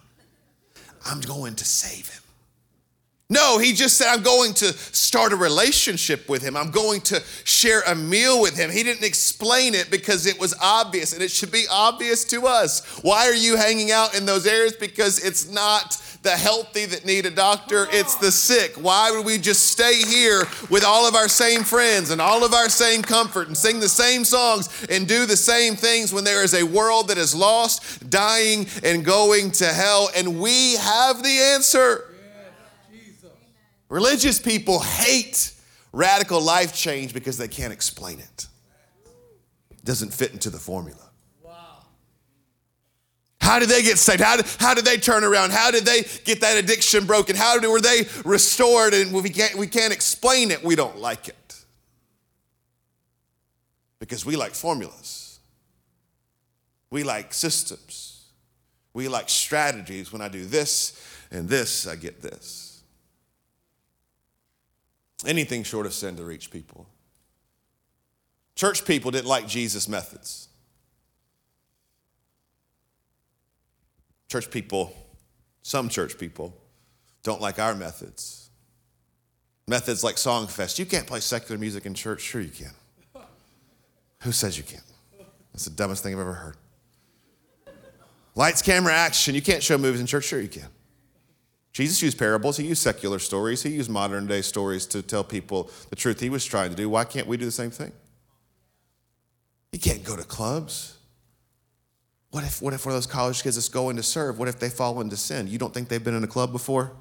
I'm 1.06 1.22
going 1.22 1.56
to 1.56 1.66
save 1.66 2.10
him. 2.10 2.23
No, 3.30 3.58
he 3.58 3.74
just 3.74 3.98
said, 3.98 4.08
I'm 4.10 4.22
going 4.22 4.54
to 4.56 4.74
start 4.74 5.34
a 5.34 5.36
relationship 5.36 6.30
with 6.30 6.44
him. 6.44 6.56
I'm 6.56 6.72
going 6.72 7.02
to 7.02 7.22
share 7.46 7.82
a 7.88 7.96
meal 7.96 8.42
with 8.42 8.56
him. 8.56 8.70
He 8.70 8.84
didn't 8.84 9.06
explain 9.06 9.74
it 9.74 9.90
because 9.90 10.26
it 10.26 10.40
was 10.40 10.54
obvious, 10.62 11.14
and 11.14 11.22
it 11.22 11.32
should 11.32 11.52
be 11.52 11.66
obvious 11.72 12.26
to 12.26 12.46
us. 12.46 12.86
Why 13.02 13.28
are 13.28 13.34
you 13.34 13.56
hanging 13.56 13.92
out 13.92 14.16
in 14.16 14.26
those 14.26 14.46
areas? 14.46 14.74
Because 14.74 15.24
it's 15.24 15.50
not 15.50 16.00
the 16.22 16.32
healthy 16.32 16.86
that 16.86 17.06
need 17.06 17.26
a 17.26 17.30
doctor, 17.30 17.88
it's 17.92 18.16
the 18.16 18.32
sick. 18.32 18.76
Why 18.76 19.12
would 19.12 19.26
we 19.26 19.38
just 19.38 19.68
stay 19.68 20.02
here 20.06 20.44
with 20.70 20.84
all 20.86 21.08
of 21.08 21.16
our 21.16 21.28
same 21.28 21.64
friends 21.64 22.12
and 22.12 22.22
all 22.22 22.46
of 22.46 22.54
our 22.54 22.70
same 22.70 23.02
comfort 23.02 23.48
and 23.48 23.58
sing 23.58 23.80
the 23.80 23.90
same 23.90 24.24
songs 24.24 24.86
and 24.90 25.08
do 25.08 25.26
the 25.26 25.36
same 25.36 25.76
things 25.76 26.14
when 26.14 26.24
there 26.24 26.44
is 26.44 26.54
a 26.54 26.64
world 26.64 27.10
that 27.10 27.18
is 27.18 27.36
lost, 27.36 28.10
dying, 28.10 28.68
and 28.84 29.04
going 29.04 29.52
to 29.52 29.66
hell? 29.66 30.10
And 30.16 30.40
we 30.40 30.76
have 30.76 31.24
the 31.24 31.40
answer. 31.54 32.06
Religious 33.94 34.40
people 34.40 34.80
hate 34.80 35.54
radical 35.92 36.42
life 36.42 36.74
change 36.74 37.14
because 37.14 37.38
they 37.38 37.48
can't 37.48 37.72
explain 37.72 38.18
it. 38.18 38.48
It 39.70 39.86
doesn't 39.86 40.12
fit 40.12 40.34
into 40.34 40.50
the 40.50 40.58
formula. 40.58 41.12
How 43.40 43.60
did 43.60 43.70
they 43.70 43.84
get 43.84 44.00
saved? 44.00 44.20
How 44.20 44.38
did, 44.38 44.48
how 44.58 44.74
did 44.74 44.86
they 44.86 44.98
turn 44.98 45.24
around? 45.24 45.52
How 45.52 45.70
did 45.70 45.86
they 45.86 46.02
get 46.24 46.42
that 46.42 46.58
addiction 46.58 47.06
broken? 47.06 47.36
How 47.36 47.60
did, 47.60 47.68
were 47.68 47.80
they 47.80 48.08
restored? 48.26 48.96
And 48.96 49.14
we 49.14 49.30
can't, 49.30 49.54
we 49.58 49.68
can't 49.68 49.94
explain 49.94 50.50
it, 50.50 50.64
we 50.64 50.76
don't 50.76 50.98
like 50.98 51.28
it. 51.28 51.56
Because 54.00 54.26
we 54.26 54.36
like 54.36 54.56
formulas, 54.56 55.38
we 56.90 57.04
like 57.04 57.32
systems, 57.32 58.26
we 58.92 59.08
like 59.08 59.30
strategies. 59.30 60.12
When 60.12 60.24
I 60.24 60.30
do 60.30 60.46
this 60.46 61.00
and 61.30 61.48
this, 61.48 61.86
I 61.86 61.96
get 61.96 62.24
this. 62.24 62.63
Anything 65.26 65.64
short 65.64 65.86
of 65.86 65.94
sin 65.94 66.16
to 66.18 66.24
reach 66.24 66.52
people. 66.52 66.88
Church 68.56 68.86
people 68.86 69.12
didn't 69.12 69.28
like 69.28 69.48
Jesus' 69.48 69.88
methods. 69.88 70.50
Church 74.30 74.50
people, 74.50 74.96
some 75.62 75.90
church 75.90 76.18
people, 76.18 76.56
don't 77.24 77.42
like 77.42 77.60
our 77.60 77.76
methods. 77.76 78.50
Methods 79.68 80.04
like 80.04 80.16
Songfest. 80.16 80.78
You 80.78 80.86
can't 80.86 81.08
play 81.08 81.20
secular 81.20 81.60
music 81.60 81.86
in 81.86 81.94
church. 81.94 82.22
Sure, 82.22 82.42
you 82.42 82.50
can. 82.50 82.72
Who 84.22 84.32
says 84.32 84.58
you 84.58 84.64
can't? 84.64 84.84
That's 85.52 85.66
the 85.66 85.72
dumbest 85.72 86.04
thing 86.04 86.14
I've 86.14 86.20
ever 86.20 86.34
heard. 86.34 86.58
Lights, 88.36 88.62
camera, 88.62 88.94
action. 88.94 89.36
You 89.36 89.42
can't 89.42 89.62
show 89.62 89.78
movies 89.78 90.02
in 90.02 90.08
church. 90.08 90.26
Sure, 90.26 90.42
you 90.42 90.48
can. 90.48 90.68
Jesus 91.74 92.02
used 92.04 92.20
parables. 92.20 92.58
He 92.58 92.68
used 92.68 92.84
secular 92.84 93.18
stories. 93.18 93.64
He 93.64 93.72
used 93.72 93.90
modern 93.90 94.28
day 94.28 94.44
stories 94.44 94.86
to 94.88 95.02
tell 95.02 95.24
people 95.24 95.72
the 95.90 95.96
truth 95.96 96.20
he 96.20 96.30
was 96.30 96.46
trying 96.46 96.70
to 96.70 96.76
do. 96.76 96.88
Why 96.88 97.04
can't 97.04 97.26
we 97.26 97.36
do 97.36 97.46
the 97.46 97.52
same 97.52 97.72
thing? 97.72 97.92
You 99.72 99.80
can't 99.80 100.04
go 100.04 100.16
to 100.16 100.24
clubs. 100.24 100.98
What 102.30 102.44
if, 102.44 102.62
what 102.62 102.74
if 102.74 102.86
one 102.86 102.94
of 102.94 102.98
those 102.98 103.08
college 103.08 103.42
kids 103.42 103.56
that's 103.56 103.70
going 103.70 103.96
to 103.98 104.04
serve, 104.04 104.40
what 104.40 104.48
if 104.48 104.60
they 104.60 104.70
fall 104.70 105.02
into 105.02 105.18
sin? 105.18 105.48
You 105.48 105.58
don't 105.58 105.74
think 105.74 105.88
they've 105.88 106.04
been 106.04 106.16
in 106.16 106.24
a 106.24 106.28
club 106.28 106.52
before? 106.52 106.92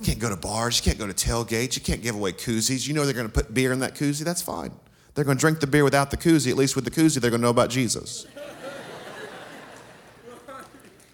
You 0.00 0.06
can't 0.06 0.18
go 0.18 0.28
to 0.28 0.36
bars, 0.36 0.78
you 0.78 0.82
can't 0.82 0.98
go 0.98 1.06
to 1.06 1.12
tailgates, 1.12 1.76
you 1.76 1.82
can't 1.82 2.02
give 2.02 2.16
away 2.16 2.32
koozies. 2.32 2.88
You 2.88 2.94
know 2.94 3.04
they're 3.04 3.14
going 3.14 3.28
to 3.28 3.32
put 3.32 3.54
beer 3.54 3.72
in 3.72 3.78
that 3.80 3.94
koozie, 3.94 4.24
that's 4.24 4.42
fine. 4.42 4.72
They're 5.14 5.24
going 5.24 5.36
to 5.36 5.40
drink 5.40 5.60
the 5.60 5.68
beer 5.68 5.84
without 5.84 6.10
the 6.10 6.16
koozie, 6.16 6.50
at 6.50 6.56
least 6.56 6.74
with 6.74 6.84
the 6.84 6.90
koozie, 6.90 7.20
they're 7.20 7.30
going 7.30 7.40
to 7.40 7.44
know 7.44 7.50
about 7.50 7.70
Jesus. 7.70 8.26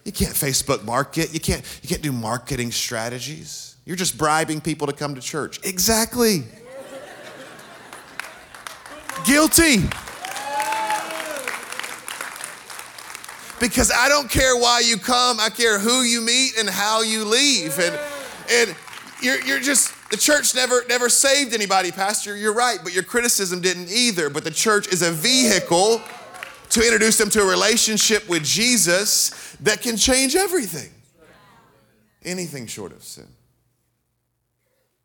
You 0.04 0.12
can't 0.12 0.34
Facebook 0.34 0.84
market, 0.84 1.34
you 1.34 1.40
can't, 1.40 1.62
you 1.82 1.88
can't 1.88 2.02
do 2.02 2.12
marketing 2.12 2.72
strategies. 2.72 3.76
You're 3.84 3.96
just 3.96 4.16
bribing 4.18 4.60
people 4.60 4.86
to 4.86 4.92
come 4.92 5.14
to 5.14 5.20
church. 5.20 5.60
Exactly. 5.64 6.44
Guilty. 9.26 9.78
Because 13.60 13.90
I 13.90 14.08
don't 14.08 14.30
care 14.30 14.56
why 14.56 14.82
you 14.84 14.96
come, 14.98 15.40
I 15.40 15.48
care 15.50 15.78
who 15.78 16.02
you 16.02 16.20
meet 16.20 16.58
and 16.58 16.68
how 16.68 17.02
you 17.02 17.24
leave. 17.24 17.78
And, 17.78 17.98
and 18.50 18.76
you're, 19.20 19.40
you're 19.42 19.60
just, 19.60 19.92
The 20.10 20.16
church 20.16 20.54
never, 20.54 20.84
never 20.88 21.10
saved 21.10 21.52
anybody, 21.52 21.90
Pastor. 21.92 22.34
You're 22.34 22.54
right, 22.54 22.78
but 22.82 22.94
your 22.94 23.02
criticism 23.02 23.60
didn't 23.60 23.90
either. 23.90 24.30
But 24.30 24.44
the 24.44 24.50
church 24.50 24.88
is 24.88 25.02
a 25.02 25.10
vehicle 25.10 26.00
to 26.70 26.84
introduce 26.84 27.16
them 27.18 27.30
to 27.30 27.40
a 27.40 27.46
relationship 27.46 28.28
with 28.28 28.44
Jesus 28.44 29.56
that 29.60 29.80
can 29.80 29.96
change 29.96 30.36
everything. 30.36 30.90
Anything 32.24 32.66
short 32.66 32.92
of 32.92 33.02
sin. 33.02 33.28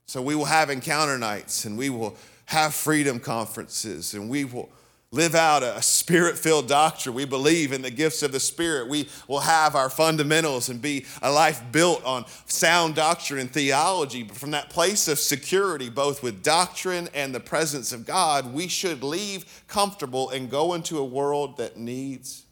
So 0.05 0.21
we 0.21 0.35
will 0.35 0.45
have 0.45 0.69
encounter 0.69 1.17
nights 1.17 1.65
and 1.65 1.77
we 1.77 1.89
will 1.89 2.15
have 2.45 2.73
freedom 2.73 3.19
conferences 3.19 4.13
and 4.13 4.29
we 4.29 4.45
will 4.45 4.69
live 5.13 5.35
out 5.35 5.61
a 5.61 5.79
spirit 5.81 6.37
filled 6.37 6.67
doctrine. 6.67 7.13
We 7.15 7.25
believe 7.25 7.71
in 7.71 7.83
the 7.83 7.91
gifts 7.91 8.23
of 8.23 8.31
the 8.31 8.39
Spirit. 8.39 8.89
We 8.89 9.07
will 9.27 9.41
have 9.41 9.75
our 9.75 9.89
fundamentals 9.89 10.69
and 10.69 10.81
be 10.81 11.05
a 11.21 11.31
life 11.31 11.61
built 11.71 12.03
on 12.03 12.25
sound 12.47 12.95
doctrine 12.95 13.39
and 13.39 13.51
theology. 13.51 14.23
But 14.23 14.37
from 14.37 14.51
that 14.51 14.71
place 14.71 15.07
of 15.07 15.19
security, 15.19 15.89
both 15.89 16.23
with 16.23 16.43
doctrine 16.43 17.09
and 17.13 17.33
the 17.33 17.39
presence 17.39 17.93
of 17.93 18.07
God, 18.07 18.53
we 18.53 18.67
should 18.67 19.03
leave 19.03 19.63
comfortable 19.67 20.31
and 20.31 20.49
go 20.49 20.73
into 20.73 20.97
a 20.97 21.05
world 21.05 21.57
that 21.57 21.77
needs 21.77 22.45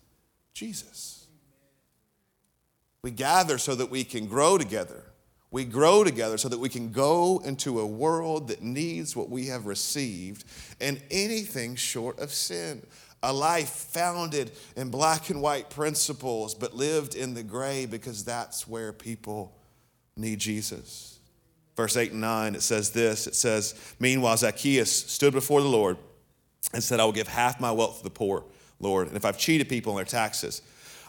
Jesus. 0.54 1.26
We 3.02 3.10
gather 3.10 3.58
so 3.58 3.74
that 3.74 3.90
we 3.90 4.04
can 4.04 4.28
grow 4.28 4.60
together. 4.60 5.04
We 5.52 5.66
grow 5.66 6.06
together 6.06 6.38
so 6.38 6.48
that 6.48 6.60
we 6.60 6.70
can 6.70 6.92
go 6.92 7.42
into 7.44 7.82
a 7.82 7.86
world 7.86 8.48
that 8.48 8.64
needs 8.64 9.16
what 9.16 9.30
we 9.30 9.48
have 9.48 9.66
received 9.66 10.46
and 10.80 11.02
anything 11.12 11.76
short 11.76 12.20
of 12.20 12.32
sin. 12.32 12.86
A 13.22 13.34
life 13.34 13.70
founded 13.70 14.52
in 14.78 14.90
black 14.90 15.30
and 15.30 15.42
white 15.42 15.70
principles, 15.70 16.56
but 16.56 16.74
lived 16.74 17.16
in 17.16 17.34
the 17.34 17.44
gray 17.44 17.86
because 17.86 18.24
that's 18.24 18.68
where 18.68 18.94
people 18.94 19.54
need 20.16 20.40
Jesus. 20.40 21.20
Verse 21.76 21.98
8 21.98 22.14
and 22.14 22.22
9, 22.22 22.56
it 22.56 22.62
says 22.62 22.92
this 22.92 23.28
it 23.28 23.36
says, 23.36 23.76
Meanwhile, 24.00 24.38
Zacchaeus 24.38 24.92
stood 24.92 25.34
before 25.34 25.62
the 25.62 25.68
Lord 25.68 25.98
and 26.74 26.82
said, 26.82 27.00
I 27.00 27.06
will 27.06 27.12
give 27.12 27.28
half 27.28 27.60
my 27.60 27.72
wealth 27.72 27.98
to 27.98 28.04
the 28.04 28.10
poor, 28.10 28.46
Lord. 28.80 29.08
And 29.08 29.18
if 29.18 29.26
I've 29.26 29.38
cheated 29.38 29.68
people 29.68 29.92
on 29.92 29.98
their 29.98 30.06
taxes, 30.06 30.62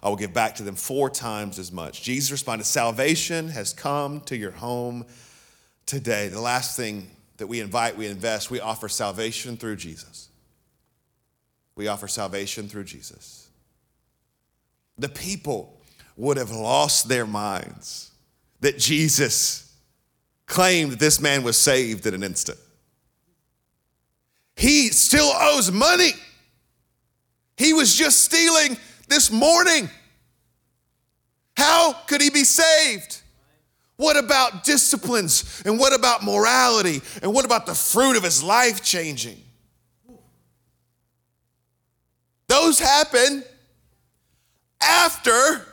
I 0.02 0.08
will 0.08 0.16
give 0.16 0.32
back 0.32 0.56
to 0.56 0.62
them 0.64 0.74
four 0.74 1.08
times 1.08 1.58
as 1.58 1.70
much. 1.70 2.02
Jesus 2.02 2.32
responded, 2.32 2.64
Salvation 2.64 3.48
has 3.48 3.72
come 3.72 4.20
to 4.22 4.36
your 4.36 4.50
home 4.50 5.06
today. 5.86 6.28
The 6.28 6.40
last 6.40 6.76
thing 6.76 7.08
that 7.36 7.46
we 7.46 7.60
invite, 7.60 7.96
we 7.96 8.06
invest, 8.06 8.50
we 8.50 8.60
offer 8.60 8.88
salvation 8.88 9.56
through 9.56 9.76
Jesus. 9.76 10.28
We 11.76 11.88
offer 11.88 12.08
salvation 12.08 12.68
through 12.68 12.84
Jesus. 12.84 13.48
The 14.98 15.08
people 15.08 15.80
would 16.16 16.36
have 16.36 16.50
lost 16.50 17.08
their 17.08 17.26
minds 17.26 18.10
that 18.60 18.78
Jesus 18.78 19.74
claimed 20.46 20.92
that 20.92 21.00
this 21.00 21.20
man 21.20 21.42
was 21.42 21.56
saved 21.56 22.06
in 22.06 22.14
an 22.14 22.22
instant. 22.22 22.58
He 24.56 24.88
still 24.88 25.32
owes 25.34 25.72
money. 25.72 26.12
He 27.56 27.72
was 27.72 27.94
just 27.94 28.20
stealing 28.20 28.76
this 29.08 29.30
morning. 29.30 29.88
How 31.56 31.92
could 32.06 32.20
he 32.20 32.30
be 32.30 32.44
saved? 32.44 33.20
What 33.96 34.16
about 34.16 34.64
disciplines? 34.64 35.62
And 35.64 35.78
what 35.78 35.94
about 35.94 36.24
morality? 36.24 37.02
And 37.22 37.32
what 37.32 37.44
about 37.44 37.66
the 37.66 37.74
fruit 37.74 38.16
of 38.16 38.22
his 38.22 38.42
life 38.42 38.82
changing? 38.82 39.40
Those 42.48 42.78
happen 42.78 43.44
after 44.80 45.66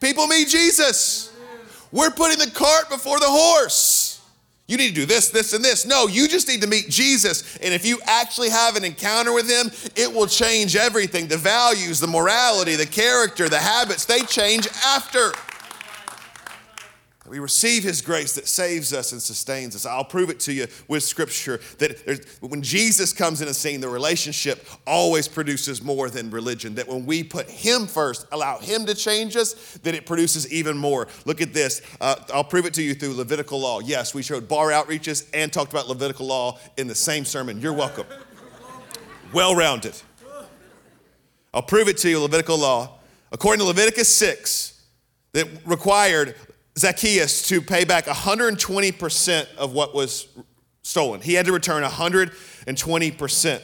people 0.00 0.26
meet 0.26 0.48
Jesus. 0.48 1.32
We're 1.92 2.10
putting 2.10 2.38
the 2.38 2.50
cart 2.50 2.90
before 2.90 3.18
the 3.18 3.28
horse. 3.28 3.97
You 4.68 4.76
need 4.76 4.88
to 4.88 4.94
do 4.94 5.06
this, 5.06 5.30
this, 5.30 5.54
and 5.54 5.64
this. 5.64 5.86
No, 5.86 6.06
you 6.08 6.28
just 6.28 6.46
need 6.46 6.60
to 6.60 6.66
meet 6.66 6.90
Jesus. 6.90 7.56
And 7.62 7.72
if 7.72 7.86
you 7.86 8.00
actually 8.04 8.50
have 8.50 8.76
an 8.76 8.84
encounter 8.84 9.32
with 9.32 9.48
him, 9.48 9.70
it 9.96 10.12
will 10.12 10.26
change 10.26 10.76
everything 10.76 11.26
the 11.26 11.38
values, 11.38 12.00
the 12.00 12.06
morality, 12.06 12.76
the 12.76 12.86
character, 12.86 13.48
the 13.48 13.58
habits, 13.58 14.04
they 14.04 14.20
change 14.20 14.68
after. 14.84 15.32
We 17.28 17.38
receive 17.38 17.82
His 17.82 18.00
grace 18.00 18.34
that 18.34 18.48
saves 18.48 18.92
us 18.92 19.12
and 19.12 19.20
sustains 19.20 19.76
us. 19.76 19.86
I'll 19.86 20.04
prove 20.04 20.30
it 20.30 20.40
to 20.40 20.52
you 20.52 20.66
with 20.88 21.02
Scripture 21.02 21.60
that 21.78 22.26
when 22.40 22.62
Jesus 22.62 23.12
comes 23.12 23.40
in 23.42 23.48
a 23.48 23.54
scene, 23.54 23.80
the 23.80 23.88
relationship 23.88 24.66
always 24.86 25.28
produces 25.28 25.82
more 25.82 26.10
than 26.10 26.30
religion. 26.30 26.74
That 26.76 26.88
when 26.88 27.06
we 27.06 27.22
put 27.22 27.48
Him 27.48 27.86
first, 27.86 28.26
allow 28.32 28.58
Him 28.58 28.86
to 28.86 28.94
change 28.94 29.36
us, 29.36 29.54
that 29.78 29.94
it 29.94 30.06
produces 30.06 30.50
even 30.52 30.76
more. 30.76 31.08
Look 31.24 31.40
at 31.40 31.52
this. 31.52 31.82
Uh, 32.00 32.16
I'll 32.32 32.44
prove 32.44 32.66
it 32.66 32.74
to 32.74 32.82
you 32.82 32.94
through 32.94 33.14
Levitical 33.14 33.60
law. 33.60 33.80
Yes, 33.80 34.14
we 34.14 34.22
showed 34.22 34.48
bar 34.48 34.68
outreaches 34.68 35.28
and 35.34 35.52
talked 35.52 35.72
about 35.72 35.88
Levitical 35.88 36.26
law 36.26 36.58
in 36.76 36.86
the 36.86 36.94
same 36.94 37.24
sermon. 37.24 37.60
You're 37.60 37.72
welcome. 37.72 38.06
Well 39.32 39.54
rounded. 39.54 39.94
I'll 41.52 41.62
prove 41.62 41.88
it 41.88 41.98
to 41.98 42.08
you, 42.08 42.20
Levitical 42.20 42.58
law. 42.58 42.98
According 43.32 43.60
to 43.60 43.66
Leviticus 43.66 44.14
6, 44.16 44.78
that 45.32 45.46
required 45.66 46.34
Zacchaeus 46.78 47.42
to 47.48 47.60
pay 47.60 47.84
back 47.84 48.06
120% 48.06 49.56
of 49.56 49.72
what 49.72 49.94
was 49.94 50.28
stolen. 50.82 51.20
He 51.20 51.34
had 51.34 51.46
to 51.46 51.52
return 51.52 51.82
120%. 51.82 53.62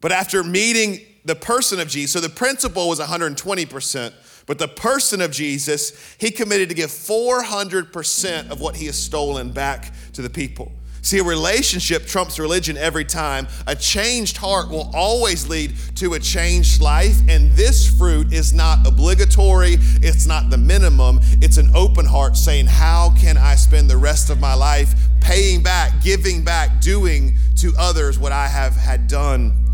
But 0.00 0.12
after 0.12 0.42
meeting 0.42 1.00
the 1.24 1.34
person 1.34 1.80
of 1.80 1.88
Jesus, 1.88 2.12
so 2.12 2.20
the 2.20 2.28
principle 2.28 2.88
was 2.88 3.00
120%, 3.00 4.12
but 4.46 4.58
the 4.58 4.68
person 4.68 5.20
of 5.20 5.30
Jesus, 5.30 6.16
he 6.18 6.30
committed 6.30 6.70
to 6.70 6.74
give 6.74 6.90
400% 6.90 8.50
of 8.50 8.60
what 8.60 8.76
he 8.76 8.86
has 8.86 8.98
stolen 8.98 9.52
back 9.52 9.92
to 10.14 10.22
the 10.22 10.30
people. 10.30 10.72
See, 11.08 11.20
a 11.20 11.24
relationship 11.24 12.04
trumps 12.04 12.38
religion 12.38 12.76
every 12.76 13.06
time. 13.06 13.48
A 13.66 13.74
changed 13.74 14.36
heart 14.36 14.68
will 14.68 14.90
always 14.94 15.48
lead 15.48 15.72
to 15.94 16.12
a 16.12 16.18
changed 16.18 16.82
life, 16.82 17.16
and 17.30 17.50
this 17.52 17.88
fruit 17.96 18.30
is 18.30 18.52
not 18.52 18.86
obligatory, 18.86 19.78
it's 20.02 20.26
not 20.26 20.50
the 20.50 20.58
minimum. 20.58 21.20
It's 21.40 21.56
an 21.56 21.70
open 21.74 22.04
heart 22.04 22.36
saying, 22.36 22.66
How 22.66 23.14
can 23.18 23.38
I 23.38 23.54
spend 23.54 23.88
the 23.88 23.96
rest 23.96 24.28
of 24.28 24.38
my 24.38 24.52
life 24.52 24.92
paying 25.22 25.62
back, 25.62 26.02
giving 26.02 26.44
back, 26.44 26.82
doing 26.82 27.38
to 27.56 27.72
others 27.78 28.18
what 28.18 28.32
I 28.32 28.46
have 28.46 28.76
had 28.76 29.06
done 29.06 29.64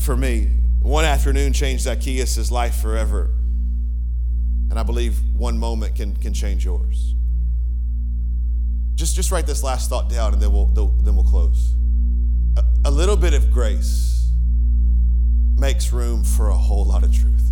for 0.00 0.16
me? 0.16 0.50
One 0.80 1.04
afternoon 1.04 1.52
changed 1.52 1.84
Zacchaeus' 1.84 2.50
life 2.50 2.74
forever, 2.74 3.30
and 4.68 4.80
I 4.80 4.82
believe 4.82 5.16
one 5.36 5.58
moment 5.58 5.94
can, 5.94 6.16
can 6.16 6.34
change 6.34 6.64
yours. 6.64 7.14
Just, 8.94 9.16
just 9.16 9.30
write 9.32 9.46
this 9.46 9.62
last 9.62 9.88
thought 9.88 10.08
down 10.08 10.32
and 10.32 10.42
then 10.42 10.52
we'll, 10.52 10.66
then 10.66 11.16
we'll 11.16 11.24
close. 11.24 11.74
A, 12.56 12.64
a 12.86 12.90
little 12.90 13.16
bit 13.16 13.34
of 13.34 13.50
grace 13.50 14.30
makes 15.56 15.92
room 15.92 16.24
for 16.24 16.50
a 16.50 16.56
whole 16.56 16.84
lot 16.84 17.02
of 17.02 17.12
truth. 17.12 17.50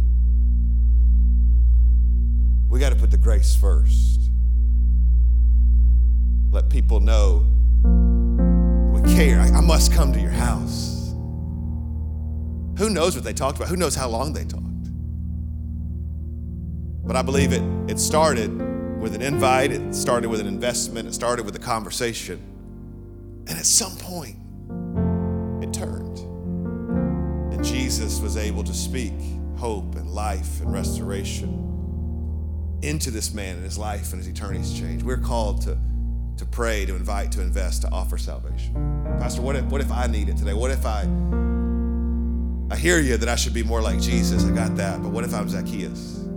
We 2.69 2.79
got 2.79 2.91
to 2.91 2.97
put 2.97 3.11
the 3.11 3.19
grace 3.19 3.55
first. 3.55 4.31
Let 6.51 6.69
people 6.69 7.01
know 7.01 7.47
we 8.93 9.01
care. 9.15 9.41
I, 9.41 9.49
I 9.49 9.61
must 9.61 9.93
come 9.93 10.13
to 10.13 10.21
your 10.21 10.31
house. 10.31 11.15
Who 12.79 12.91
knows 12.91 13.15
what 13.15 13.25
they 13.25 13.33
talked 13.33 13.57
about? 13.59 13.69
Who 13.69 13.77
knows 13.77 13.95
how 13.95 14.09
long 14.09 14.33
they 14.33 14.45
talked? 14.45 14.65
But 17.07 17.17
I 17.17 17.23
believe 17.23 17.53
it, 17.53 17.63
it 17.89 17.99
started 17.99 18.70
with 19.01 19.15
an 19.15 19.23
invite, 19.23 19.73
it 19.73 19.95
started 19.95 20.29
with 20.29 20.41
an 20.41 20.47
investment, 20.47 21.09
it 21.09 21.15
started 21.15 21.47
with 21.47 21.57
a 21.57 21.59
conversation. 21.59 22.39
And 23.49 23.59
at 23.59 23.65
some 23.65 23.97
point, 23.97 24.37
it 25.63 25.73
turned. 25.73 26.19
And 27.53 27.65
Jesus 27.65 28.21
was 28.21 28.37
able 28.37 28.63
to 28.63 28.75
speak 28.75 29.15
hope 29.57 29.97
and 29.97 30.11
life 30.11 30.61
and 30.61 30.73
restoration 30.73 31.57
into 32.83 33.11
this 33.11 33.33
man 33.33 33.57
and 33.57 33.65
his 33.65 33.79
life 33.79 34.13
and 34.13 34.23
his 34.23 34.29
eternity's 34.29 34.79
change. 34.79 35.03
We're 35.03 35.17
called 35.17 35.63
to, 35.63 35.79
to 36.37 36.45
pray, 36.45 36.85
to 36.87 36.95
invite, 36.95 37.33
to 37.33 37.41
invest, 37.41 37.83
to 37.83 37.91
offer 37.91 38.19
salvation. 38.19 38.75
Pastor, 39.19 39.41
what 39.41 39.57
if, 39.57 39.65
what 39.65 39.81
if 39.81 39.91
I 39.91 40.07
need 40.07 40.29
it 40.29 40.37
today? 40.37 40.55
What 40.55 40.71
if 40.71 40.85
I, 40.85 41.09
I 42.71 42.77
hear 42.77 43.01
you 43.01 43.17
that 43.17 43.29
I 43.29 43.37
should 43.37 43.55
be 43.55 43.63
more 43.63 43.81
like 43.81 44.01
Jesus? 44.01 44.45
I 44.45 44.51
got 44.51 44.77
that. 44.77 45.03
But 45.03 45.11
what 45.11 45.25
if 45.25 45.35
I'm 45.35 45.49
Zacchaeus? 45.49 46.30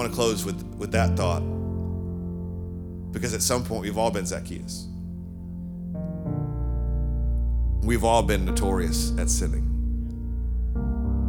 Want 0.00 0.12
to 0.12 0.16
close 0.16 0.46
with, 0.46 0.62
with 0.78 0.92
that 0.92 1.14
thought 1.14 1.42
because 3.12 3.34
at 3.34 3.42
some 3.42 3.62
point 3.62 3.82
we've 3.82 3.98
all 3.98 4.10
been 4.10 4.24
Zacchaeus. 4.24 4.88
We've 7.82 8.02
all 8.02 8.22
been 8.22 8.46
notorious 8.46 9.12
at 9.18 9.28
sinning. 9.28 9.66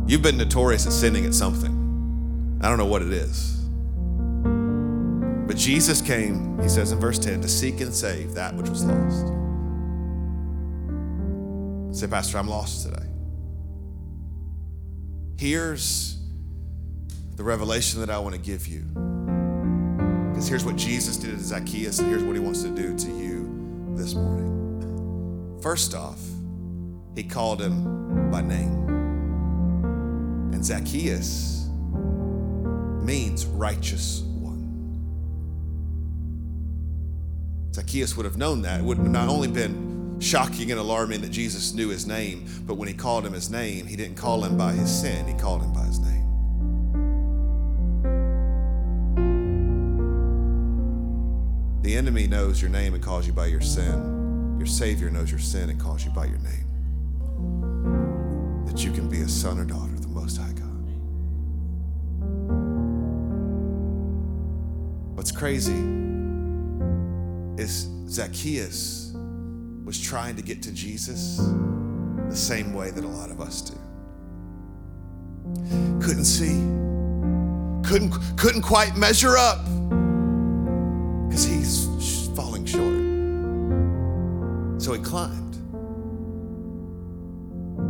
You've 0.07 0.21
been 0.21 0.37
notorious 0.37 0.87
at 0.87 0.93
sinning 0.93 1.25
at 1.25 1.33
something. 1.33 2.59
I 2.61 2.69
don't 2.69 2.77
know 2.77 2.85
what 2.85 3.01
it 3.01 3.11
is. 3.11 3.57
But 5.47 5.57
Jesus 5.57 6.01
came, 6.01 6.57
he 6.61 6.69
says 6.69 6.93
in 6.93 6.99
verse 7.01 7.19
10, 7.19 7.41
to 7.41 7.49
seek 7.49 7.81
and 7.81 7.93
save 7.93 8.35
that 8.35 8.55
which 8.55 8.69
was 8.69 8.85
lost. 8.85 9.27
Say, 11.99 12.07
Pastor, 12.07 12.37
I'm 12.37 12.47
lost 12.47 12.85
today. 12.85 13.05
Here's 15.37 16.20
the 17.41 17.47
revelation 17.47 17.99
that 17.99 18.11
I 18.11 18.19
want 18.19 18.35
to 18.35 18.39
give 18.39 18.67
you. 18.67 18.81
Because 20.29 20.47
here's 20.47 20.63
what 20.63 20.75
Jesus 20.75 21.17
did 21.17 21.31
to 21.31 21.39
Zacchaeus, 21.39 21.97
and 21.97 22.07
here's 22.07 22.23
what 22.23 22.35
he 22.35 22.39
wants 22.39 22.61
to 22.61 22.69
do 22.69 22.95
to 22.95 23.07
you 23.07 23.95
this 23.97 24.13
morning. 24.13 25.59
First 25.59 25.95
off, 25.95 26.19
he 27.15 27.23
called 27.23 27.59
him 27.59 28.29
by 28.29 28.41
name. 28.41 28.87
And 30.53 30.63
Zacchaeus 30.63 31.67
means 33.01 33.47
righteous 33.47 34.21
one. 34.21 34.61
Zacchaeus 37.73 38.15
would 38.15 38.27
have 38.27 38.37
known 38.37 38.61
that. 38.61 38.81
It 38.81 38.83
would 38.83 38.97
have 38.97 39.09
not 39.09 39.29
only 39.29 39.47
been 39.47 40.19
shocking 40.19 40.69
and 40.69 40.79
alarming 40.79 41.21
that 41.21 41.31
Jesus 41.31 41.73
knew 41.73 41.89
his 41.89 42.05
name, 42.05 42.45
but 42.67 42.75
when 42.75 42.87
he 42.87 42.93
called 42.93 43.25
him 43.25 43.33
his 43.33 43.49
name, 43.49 43.87
he 43.87 43.95
didn't 43.95 44.17
call 44.17 44.43
him 44.43 44.59
by 44.59 44.73
his 44.73 44.91
sin, 44.95 45.25
he 45.25 45.33
called 45.33 45.63
him 45.63 45.73
by 45.73 45.85
his 45.85 45.97
name. 45.97 46.20
Knows 52.51 52.61
your 52.61 52.69
name 52.69 52.93
and 52.93 53.01
calls 53.01 53.25
you 53.25 53.31
by 53.31 53.45
your 53.45 53.61
sin. 53.61 54.57
Your 54.57 54.67
Savior 54.67 55.09
knows 55.09 55.31
your 55.31 55.39
sin 55.39 55.69
and 55.69 55.79
calls 55.79 56.03
you 56.03 56.11
by 56.11 56.25
your 56.25 56.39
name. 56.39 56.65
That 58.65 58.83
you 58.83 58.91
can 58.91 59.07
be 59.07 59.21
a 59.21 59.29
son 59.29 59.57
or 59.57 59.63
daughter 59.63 59.93
of 59.93 60.01
the 60.01 60.09
Most 60.09 60.35
High 60.35 60.51
God. 60.51 60.67
What's 65.15 65.31
crazy 65.31 65.71
is 67.57 67.87
Zacchaeus 68.09 69.13
was 69.85 69.97
trying 70.01 70.35
to 70.35 70.41
get 70.41 70.61
to 70.63 70.73
Jesus 70.73 71.37
the 71.37 72.35
same 72.35 72.73
way 72.73 72.91
that 72.91 73.05
a 73.05 73.07
lot 73.07 73.31
of 73.31 73.39
us 73.39 73.61
do. 73.61 73.77
Couldn't 76.01 76.25
see, 76.25 76.59
couldn't, 77.89 78.11
couldn't 78.35 78.63
quite 78.63 78.97
measure 78.97 79.37
up 79.37 79.63
because 81.29 81.45
he's 81.45 81.90
So 84.91 84.97
he 84.97 85.03
climbed. 85.03 85.55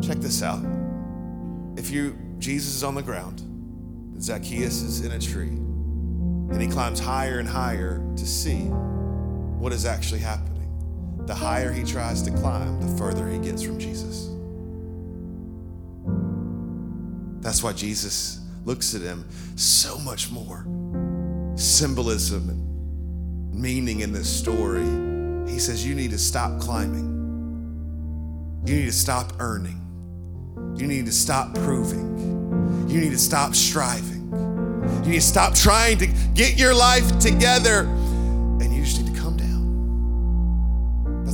Check 0.03 0.17
this 0.17 0.43
out. 0.43 0.63
If 1.75 1.89
you 1.89 2.15
Jesus 2.37 2.75
is 2.75 2.83
on 2.83 2.93
the 2.93 3.01
ground, 3.01 3.41
Zacchaeus 4.21 4.83
is 4.83 5.03
in 5.03 5.11
a 5.11 5.17
tree, 5.17 5.47
and 5.47 6.61
he 6.61 6.67
climbs 6.67 6.99
higher 6.99 7.39
and 7.39 7.49
higher 7.49 8.07
to 8.15 8.23
see 8.23 8.65
what 8.65 9.73
is 9.73 9.83
actually 9.83 10.19
happening. 10.19 10.69
The 11.25 11.33
higher 11.33 11.71
he 11.71 11.83
tries 11.83 12.21
to 12.21 12.29
climb, 12.29 12.79
the 12.79 12.97
further 12.99 13.27
he 13.27 13.39
gets 13.39 13.63
from 13.63 13.79
Jesus. 13.79 14.27
That's 17.43 17.63
why 17.63 17.73
Jesus 17.73 18.41
looks 18.63 18.93
at 18.93 19.01
him 19.01 19.27
so 19.55 19.97
much 19.97 20.29
more 20.29 20.67
symbolism 21.55 22.47
and 22.47 23.55
meaning 23.55 24.01
in 24.01 24.13
this 24.13 24.29
story. 24.29 25.10
He 25.51 25.59
says, 25.59 25.85
You 25.85 25.95
need 25.95 26.11
to 26.11 26.17
stop 26.17 26.59
climbing. 26.59 27.11
You 28.65 28.75
need 28.75 28.85
to 28.85 28.91
stop 28.91 29.33
earning. 29.39 29.81
You 30.75 30.87
need 30.87 31.05
to 31.05 31.11
stop 31.11 31.53
proving. 31.55 32.87
You 32.87 33.01
need 33.01 33.11
to 33.11 33.17
stop 33.17 33.53
striving. 33.53 34.31
You 35.03 35.11
need 35.11 35.15
to 35.15 35.21
stop 35.21 35.53
trying 35.53 35.97
to 35.99 36.07
get 36.33 36.57
your 36.57 36.73
life 36.73 37.19
together. 37.19 37.83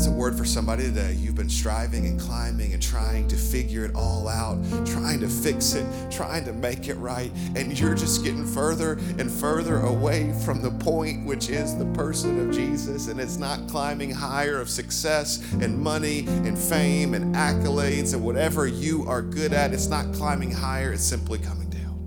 A 0.07 0.09
word 0.09 0.37
for 0.37 0.45
somebody 0.45 0.83
today. 0.83 1.13
You've 1.13 1.35
been 1.35 1.49
striving 1.49 2.05
and 2.05 2.17
climbing 2.17 2.71
and 2.71 2.81
trying 2.81 3.27
to 3.27 3.35
figure 3.35 3.83
it 3.83 3.93
all 3.93 4.29
out, 4.29 4.57
trying 4.85 5.19
to 5.19 5.27
fix 5.27 5.73
it, 5.73 5.85
trying 6.09 6.45
to 6.45 6.53
make 6.53 6.87
it 6.87 6.93
right. 6.93 7.29
And 7.57 7.77
you're 7.77 7.93
just 7.93 8.23
getting 8.23 8.45
further 8.45 8.93
and 9.17 9.29
further 9.29 9.81
away 9.81 10.33
from 10.45 10.61
the 10.61 10.71
point, 10.71 11.25
which 11.25 11.49
is 11.49 11.77
the 11.77 11.87
person 11.87 12.39
of 12.47 12.55
Jesus. 12.55 13.09
And 13.09 13.19
it's 13.19 13.35
not 13.35 13.67
climbing 13.67 14.11
higher 14.11 14.61
of 14.61 14.69
success 14.69 15.43
and 15.55 15.77
money 15.77 16.25
and 16.27 16.57
fame 16.57 17.13
and 17.13 17.35
accolades 17.35 18.13
and 18.13 18.23
whatever 18.23 18.65
you 18.65 19.05
are 19.07 19.21
good 19.21 19.51
at. 19.51 19.73
It's 19.73 19.87
not 19.87 20.13
climbing 20.13 20.51
higher, 20.51 20.93
it's 20.93 21.03
simply 21.03 21.37
coming 21.37 21.69
down. 21.69 21.97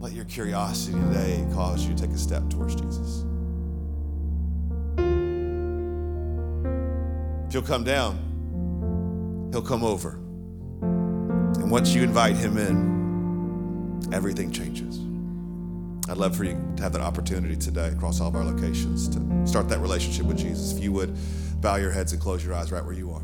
Let 0.00 0.12
your 0.12 0.24
curiosity 0.24 0.98
today 0.98 1.46
cause 1.52 1.86
you 1.86 1.94
to 1.94 2.02
take 2.02 2.10
a 2.10 2.18
step 2.18 2.50
towards 2.50 2.74
Jesus. 2.74 3.24
You'll 7.56 7.64
come 7.64 7.84
down, 7.84 9.48
he'll 9.50 9.62
come 9.62 9.82
over. 9.82 10.10
And 10.10 11.70
once 11.70 11.94
you 11.94 12.02
invite 12.02 12.36
him 12.36 12.58
in, 12.58 14.10
everything 14.12 14.52
changes. 14.52 14.98
I'd 16.10 16.18
love 16.18 16.36
for 16.36 16.44
you 16.44 16.62
to 16.76 16.82
have 16.82 16.92
that 16.92 17.00
opportunity 17.00 17.56
today 17.56 17.88
across 17.88 18.20
all 18.20 18.28
of 18.28 18.36
our 18.36 18.44
locations 18.44 19.08
to 19.08 19.46
start 19.46 19.70
that 19.70 19.78
relationship 19.78 20.26
with 20.26 20.36
Jesus. 20.36 20.76
If 20.76 20.82
you 20.82 20.92
would 20.92 21.16
bow 21.62 21.76
your 21.76 21.92
heads 21.92 22.12
and 22.12 22.20
close 22.20 22.44
your 22.44 22.52
eyes 22.52 22.70
right 22.70 22.84
where 22.84 22.92
you 22.92 23.10
are. 23.12 23.22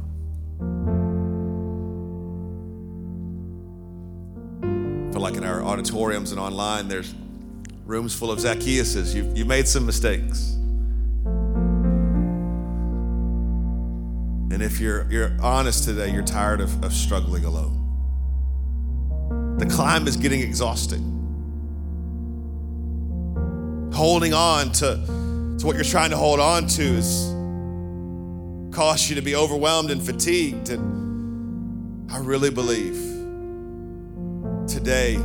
I 4.63 5.13
feel 5.13 5.21
like 5.21 5.35
in 5.35 5.45
our 5.45 5.63
auditoriums 5.63 6.31
and 6.31 6.41
online, 6.41 6.89
there's 6.89 7.15
rooms 7.85 8.15
full 8.15 8.31
of 8.31 8.39
Zacchaeuses. 8.39 9.15
You've, 9.15 9.37
you've 9.37 9.47
made 9.47 9.69
some 9.69 9.85
mistakes. 9.85 10.57
And 14.63 14.71
if 14.71 14.79
you're, 14.79 15.11
you're 15.11 15.33
honest 15.41 15.83
today, 15.83 16.13
you're 16.13 16.23
tired 16.23 16.61
of, 16.61 16.85
of 16.85 16.93
struggling 16.93 17.45
alone. 17.45 17.81
The 19.59 19.67
climb 19.67 20.07
is 20.07 20.17
getting 20.17 20.41
exhausting. 20.41 21.03
Holding 23.93 24.33
on 24.33 24.71
to, 24.75 25.57
to 25.59 25.67
what 25.67 25.75
you're 25.75 25.83
trying 25.83 26.11
to 26.11 26.17
hold 26.17 26.39
on 26.39 26.69
to 26.69 26.83
is 26.85 27.35
cause 28.73 29.09
you 29.11 29.17
to 29.17 29.21
be 29.21 29.35
overwhelmed 29.35 29.91
and 29.91 30.01
fatigued. 30.01 30.69
And 30.69 32.09
I 32.09 32.19
really 32.19 32.51
believe 32.51 32.95
today, 34.69 35.17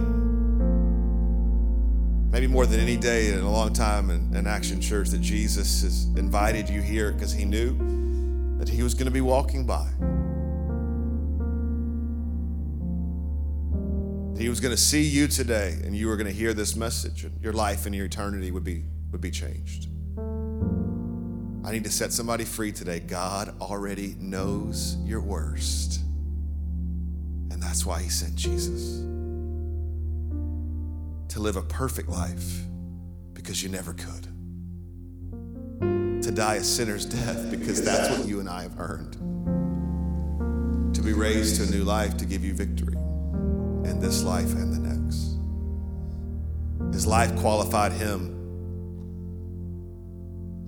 maybe 2.31 2.47
more 2.47 2.65
than 2.65 2.79
any 2.79 2.97
day 2.97 3.31
in 3.31 3.37
a 3.41 3.51
long 3.51 3.71
time 3.71 4.09
in, 4.09 4.35
in 4.35 4.47
Action 4.47 4.81
Church, 4.81 5.09
that 5.09 5.21
Jesus 5.21 5.83
has 5.83 6.05
invited 6.17 6.67
you 6.67 6.81
here 6.81 7.11
because 7.11 7.31
he 7.31 7.45
knew 7.45 8.06
that 8.67 8.73
he 8.73 8.83
was 8.83 8.93
going 8.93 9.05
to 9.05 9.11
be 9.11 9.21
walking 9.21 9.65
by. 9.65 9.87
He 14.37 14.49
was 14.49 14.59
going 14.59 14.75
to 14.75 14.81
see 14.81 15.03
you 15.03 15.27
today 15.27 15.79
and 15.83 15.95
you 15.95 16.07
were 16.07 16.17
going 16.17 16.27
to 16.27 16.33
hear 16.33 16.53
this 16.53 16.75
message 16.75 17.23
and 17.23 17.41
your 17.41 17.53
life 17.53 17.85
and 17.85 17.95
your 17.95 18.05
eternity 18.05 18.51
would 18.51 18.63
be 18.63 18.83
would 19.11 19.21
be 19.21 19.31
changed. 19.31 19.87
I 21.65 21.71
need 21.71 21.85
to 21.85 21.89
set 21.89 22.11
somebody 22.11 22.43
free 22.43 22.71
today. 22.71 22.99
God 22.99 23.55
already 23.61 24.15
knows 24.19 24.97
your 25.05 25.21
worst. 25.21 26.01
And 27.51 27.63
that's 27.63 27.85
why 27.85 28.01
he 28.01 28.09
sent 28.09 28.35
Jesus. 28.35 28.99
To 31.29 31.39
live 31.39 31.55
a 31.55 31.61
perfect 31.61 32.09
life 32.09 32.63
because 33.33 33.63
you 33.63 33.69
never 33.69 33.93
could 33.93 34.26
to 36.27 36.33
die 36.33 36.55
a 36.55 36.63
sinner's 36.63 37.05
death 37.05 37.49
because 37.49 37.81
that's 37.81 38.09
what 38.09 38.27
you 38.27 38.41
and 38.41 38.49
I 38.49 38.63
have 38.63 38.77
earned. 38.81 39.13
To 40.93 41.01
be 41.01 41.13
raised 41.13 41.55
to 41.55 41.63
a 41.63 41.65
new 41.67 41.85
life 41.85 42.17
to 42.17 42.25
give 42.25 42.43
you 42.43 42.53
victory 42.53 42.97
in 43.89 44.01
this 44.01 44.23
life 44.23 44.51
and 44.51 44.73
the 44.73 44.79
next. 44.89 45.37
His 46.93 47.07
life 47.07 47.33
qualified 47.37 47.93
him. 47.93 48.33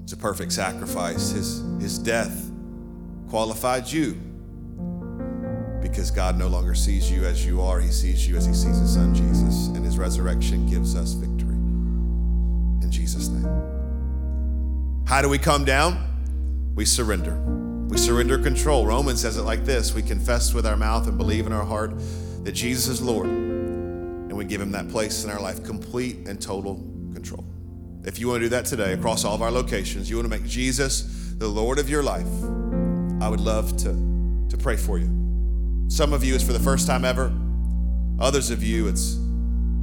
It's 0.03 0.13
a 0.13 0.17
perfect 0.17 0.53
sacrifice. 0.53 1.31
His, 1.31 1.61
his 1.81 1.99
death 1.99 2.49
qualified 3.27 3.91
you 3.91 4.13
because 5.81 6.09
God 6.09 6.37
no 6.37 6.47
longer 6.47 6.73
sees 6.73 7.11
you 7.11 7.25
as 7.25 7.45
you 7.45 7.61
are. 7.61 7.81
He 7.81 7.91
sees 7.91 8.25
you 8.25 8.37
as 8.37 8.45
he 8.45 8.53
sees 8.53 8.79
his 8.79 8.93
son 8.93 9.13
Jesus, 9.13 9.67
and 9.67 9.83
his 9.83 9.97
resurrection 9.97 10.67
gives 10.67 10.95
us 10.95 11.11
victory. 11.11 11.28
How 15.09 15.23
do 15.23 15.27
we 15.27 15.39
come 15.39 15.65
down? 15.65 16.71
We 16.75 16.85
surrender. 16.85 17.33
We 17.89 17.97
surrender 17.97 18.37
control. 18.37 18.85
Romans 18.85 19.19
says 19.19 19.37
it 19.37 19.41
like 19.41 19.65
this 19.65 19.95
We 19.95 20.03
confess 20.03 20.53
with 20.53 20.67
our 20.67 20.77
mouth 20.77 21.07
and 21.07 21.17
believe 21.17 21.47
in 21.47 21.51
our 21.51 21.65
heart 21.65 21.95
that 22.43 22.51
Jesus 22.51 22.87
is 22.87 23.01
Lord, 23.01 23.25
and 23.25 24.37
we 24.37 24.45
give 24.45 24.61
him 24.61 24.71
that 24.73 24.87
place 24.87 25.23
in 25.23 25.31
our 25.31 25.41
life, 25.41 25.63
complete 25.63 26.27
and 26.27 26.39
total 26.39 26.75
control. 27.11 27.43
If 28.03 28.19
you 28.19 28.27
want 28.27 28.41
to 28.41 28.45
do 28.45 28.49
that 28.49 28.65
today 28.65 28.93
across 28.93 29.25
all 29.25 29.33
of 29.33 29.41
our 29.41 29.49
locations, 29.49 30.11
you 30.11 30.17
want 30.17 30.31
to 30.31 30.39
make 30.39 30.47
Jesus 30.47 31.33
the 31.39 31.47
Lord 31.47 31.79
of 31.79 31.89
your 31.89 32.03
life, 32.03 32.29
I 33.19 33.29
would 33.29 33.41
love 33.41 33.77
to, 33.77 34.45
to 34.47 34.57
pray 34.59 34.77
for 34.77 34.99
you. 34.99 35.07
Some 35.87 36.13
of 36.13 36.23
you, 36.23 36.35
it's 36.35 36.43
for 36.43 36.53
the 36.53 36.59
first 36.59 36.85
time 36.85 37.03
ever. 37.03 37.33
Others 38.19 38.51
of 38.51 38.61
you, 38.61 38.87
it's, 38.87 39.17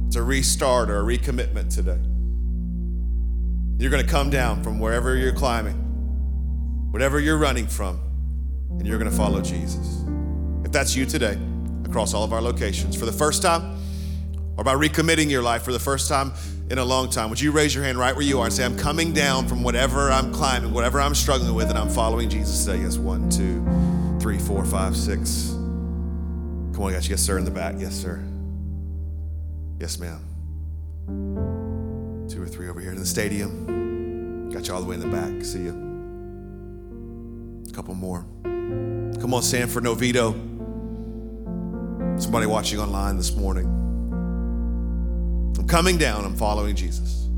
it's 0.07 0.15
a 0.15 0.23
restart 0.23 0.89
or 0.89 1.01
a 1.01 1.03
recommitment 1.03 1.75
today. 1.75 1.99
You're 3.77 3.91
going 3.91 4.03
to 4.03 4.09
come 4.09 4.29
down 4.29 4.63
from 4.63 4.79
wherever 4.79 5.15
you're 5.15 5.33
climbing, 5.33 5.75
whatever 6.91 7.19
you're 7.19 7.37
running 7.37 7.67
from, 7.67 7.99
and 8.71 8.87
you're 8.87 8.97
going 8.97 9.09
to 9.09 9.15
follow 9.15 9.41
Jesus. 9.41 10.03
If 10.65 10.71
that's 10.71 10.95
you 10.95 11.05
today, 11.05 11.37
across 11.85 12.13
all 12.13 12.23
of 12.23 12.33
our 12.33 12.41
locations, 12.41 12.97
for 12.97 13.05
the 13.05 13.11
first 13.11 13.41
time 13.41 13.77
or 14.57 14.63
by 14.63 14.73
recommitting 14.73 15.29
your 15.29 15.43
life 15.43 15.61
for 15.61 15.71
the 15.71 15.79
first 15.79 16.09
time 16.09 16.33
in 16.71 16.79
a 16.79 16.83
long 16.83 17.09
time, 17.09 17.29
would 17.29 17.39
you 17.39 17.51
raise 17.51 17.73
your 17.75 17.83
hand 17.83 17.99
right 17.99 18.15
where 18.15 18.25
you 18.25 18.39
are 18.39 18.45
and 18.45 18.53
say, 18.53 18.65
I'm 18.65 18.77
coming 18.77 19.13
down 19.13 19.47
from 19.47 19.61
whatever 19.63 20.11
I'm 20.11 20.33
climbing, 20.33 20.73
whatever 20.73 20.99
I'm 20.99 21.13
struggling 21.13 21.53
with, 21.53 21.69
and 21.69 21.77
I'm 21.77 21.89
following 21.89 22.29
Jesus 22.29 22.65
today? 22.65 22.81
Yes, 22.81 22.97
one, 22.97 23.29
two, 23.29 23.63
three, 24.19 24.39
four, 24.39 24.65
five, 24.65 24.97
six. 24.97 25.49
Come 25.51 26.79
on, 26.79 26.93
you. 26.93 26.99
Yes, 26.99 27.21
sir, 27.21 27.37
in 27.37 27.45
the 27.45 27.51
back. 27.51 27.75
Yes, 27.77 27.95
sir. 27.95 28.23
Yes, 29.79 29.99
ma'am. 29.99 30.19
In 32.97 33.01
the 33.01 33.07
stadium. 33.07 34.49
Got 34.49 34.67
you 34.67 34.73
all 34.73 34.81
the 34.81 34.87
way 34.87 34.95
in 34.95 35.01
the 35.01 35.07
back. 35.07 35.45
See 35.45 35.59
you. 35.59 35.69
A 37.69 37.73
couple 37.73 37.93
more. 37.93 38.25
Come 38.43 39.33
on, 39.35 39.43
Sanford 39.43 39.83
Novito. 39.83 40.33
Somebody 42.19 42.47
watching 42.47 42.79
online 42.79 43.17
this 43.17 43.35
morning. 43.35 43.65
I'm 45.59 45.67
coming 45.67 45.97
down. 45.97 46.25
I'm 46.25 46.35
following 46.35 46.75
Jesus. 46.75 47.29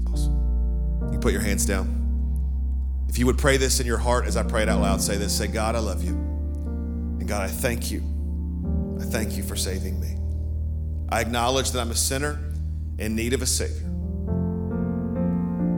It's 0.00 0.10
awesome. 0.10 1.12
You 1.12 1.18
put 1.18 1.32
your 1.32 1.42
hands 1.42 1.66
down. 1.66 2.00
If 3.10 3.18
you 3.18 3.26
would 3.26 3.36
pray 3.36 3.58
this 3.58 3.80
in 3.80 3.86
your 3.86 3.98
heart 3.98 4.24
as 4.24 4.38
I 4.38 4.44
pray 4.44 4.62
it 4.62 4.70
out 4.70 4.80
loud, 4.80 5.02
say 5.02 5.18
this 5.18 5.36
say, 5.36 5.46
God, 5.46 5.76
I 5.76 5.80
love 5.80 6.02
you. 6.02 6.12
And 6.12 7.28
God, 7.28 7.42
I 7.42 7.48
thank 7.48 7.90
you. 7.90 8.02
I 8.98 9.04
thank 9.04 9.36
you 9.36 9.42
for 9.42 9.56
saving 9.56 10.00
me. 10.00 10.16
I 11.10 11.20
acknowledge 11.20 11.72
that 11.72 11.80
I'm 11.80 11.90
a 11.90 11.94
sinner 11.94 12.53
in 12.98 13.14
need 13.16 13.32
of 13.32 13.42
a 13.42 13.46
Savior. 13.46 13.86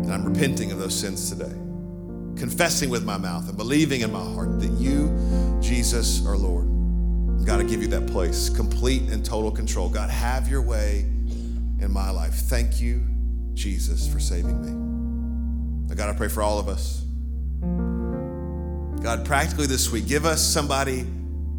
And 0.05 0.12
I'm 0.12 0.25
repenting 0.25 0.73
of 0.73 0.79
those 0.79 0.95
sins 0.95 1.31
today, 1.31 1.55
confessing 2.39 2.91
with 2.91 3.05
my 3.05 3.19
mouth 3.19 3.49
and 3.49 3.57
believing 3.57 4.03
in 4.03 4.12
my 4.12 4.23
heart 4.23 4.61
that 4.61 4.73
you, 4.73 5.17
Jesus, 5.61 6.25
are 6.27 6.37
Lord. 6.37 6.67
God, 7.47 7.61
I 7.61 7.62
give 7.62 7.83
you 7.83 7.89
that 7.89 8.07
place, 8.09 8.49
complete 8.49 9.03
and 9.11 9.25
total 9.25 9.51
control. 9.51 9.89
God, 9.89 10.11
have 10.11 10.49
your 10.49 10.62
way 10.62 11.01
in 11.01 11.91
my 11.91 12.11
life. 12.11 12.35
Thank 12.35 12.81
you, 12.81 13.07
Jesus, 13.55 14.07
for 14.12 14.19
saving 14.19 14.61
me. 14.62 15.95
God, 15.97 16.11
I 16.11 16.12
pray 16.12 16.29
for 16.29 16.43
all 16.43 16.59
of 16.59 16.69
us. 16.69 17.03
God, 19.03 19.25
practically 19.25 19.67
this 19.67 19.91
week, 19.91 20.07
give 20.07 20.27
us 20.27 20.43
somebody 20.43 21.07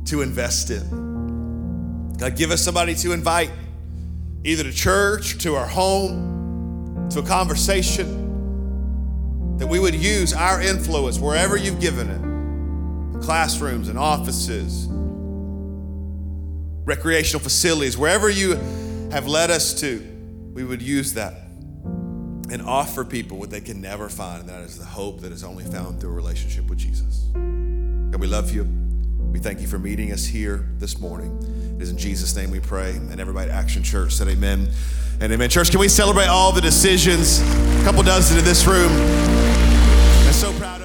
to 0.06 0.22
invest 0.22 0.70
in. 0.70 2.14
God, 2.18 2.36
give 2.36 2.52
us 2.52 2.62
somebody 2.62 2.94
to 2.96 3.14
invite 3.14 3.50
either 4.44 4.64
to 4.64 4.72
church, 4.72 5.38
to 5.40 5.56
our 5.56 5.68
home, 5.68 7.10
to 7.12 7.20
a 7.20 7.24
conversation, 7.24 8.26
that 9.58 9.68
we 9.68 9.80
would 9.80 9.96
use 9.96 10.34
our 10.34 10.62
influence 10.62 11.20
wherever 11.20 11.58
you've 11.58 11.80
given 11.80 12.10
it 12.10 12.28
classrooms 13.22 13.90
and 13.90 13.98
offices, 13.98 14.88
recreational 16.86 17.42
facilities, 17.42 17.98
wherever 17.98 18.30
you 18.30 18.52
have 19.12 19.28
led 19.28 19.52
us 19.52 19.74
to, 19.82 20.02
we 20.54 20.64
would 20.64 20.82
use 20.82 21.14
that 21.14 21.34
and 22.50 22.62
offer 22.62 23.04
people 23.04 23.38
what 23.38 23.50
they 23.50 23.60
can 23.60 23.82
never 23.82 24.08
find, 24.08 24.42
and 24.42 24.50
that 24.50 24.62
is 24.62 24.78
the 24.78 24.86
hope 24.86 25.20
that 25.22 25.32
is 25.32 25.44
only 25.44 25.66
found 25.66 26.00
through 26.00 26.12
a 26.12 26.14
relationship 26.14 26.70
with 26.70 26.78
Jesus. 26.78 27.26
God, 27.34 28.22
we 28.22 28.28
love 28.28 28.54
you. 28.54 28.64
We 29.32 29.40
thank 29.40 29.60
you 29.60 29.68
for 29.68 29.78
meeting 29.78 30.14
us 30.14 30.26
here 30.26 30.70
this 30.78 31.00
morning. 31.00 31.38
Is 31.80 31.92
in 31.92 31.98
Jesus' 31.98 32.36
name 32.36 32.50
we 32.50 32.60
pray. 32.60 32.92
And 32.92 33.20
everybody 33.20 33.52
at 33.52 33.56
Action 33.56 33.84
Church 33.84 34.14
said 34.14 34.28
amen 34.28 34.68
and 35.22 35.32
amen. 35.32 35.50
Church, 35.50 35.70
can 35.70 35.80
we 35.80 35.88
celebrate 35.88 36.26
all 36.26 36.52
the 36.52 36.62
decisions? 36.62 37.40
A 37.40 37.84
couple 37.84 38.02
dozen 38.02 38.40
in 38.40 38.44
this 38.44 38.66
room. 38.66 38.92
I'm 38.92 40.34
so 40.34 40.52
proud. 40.54 40.77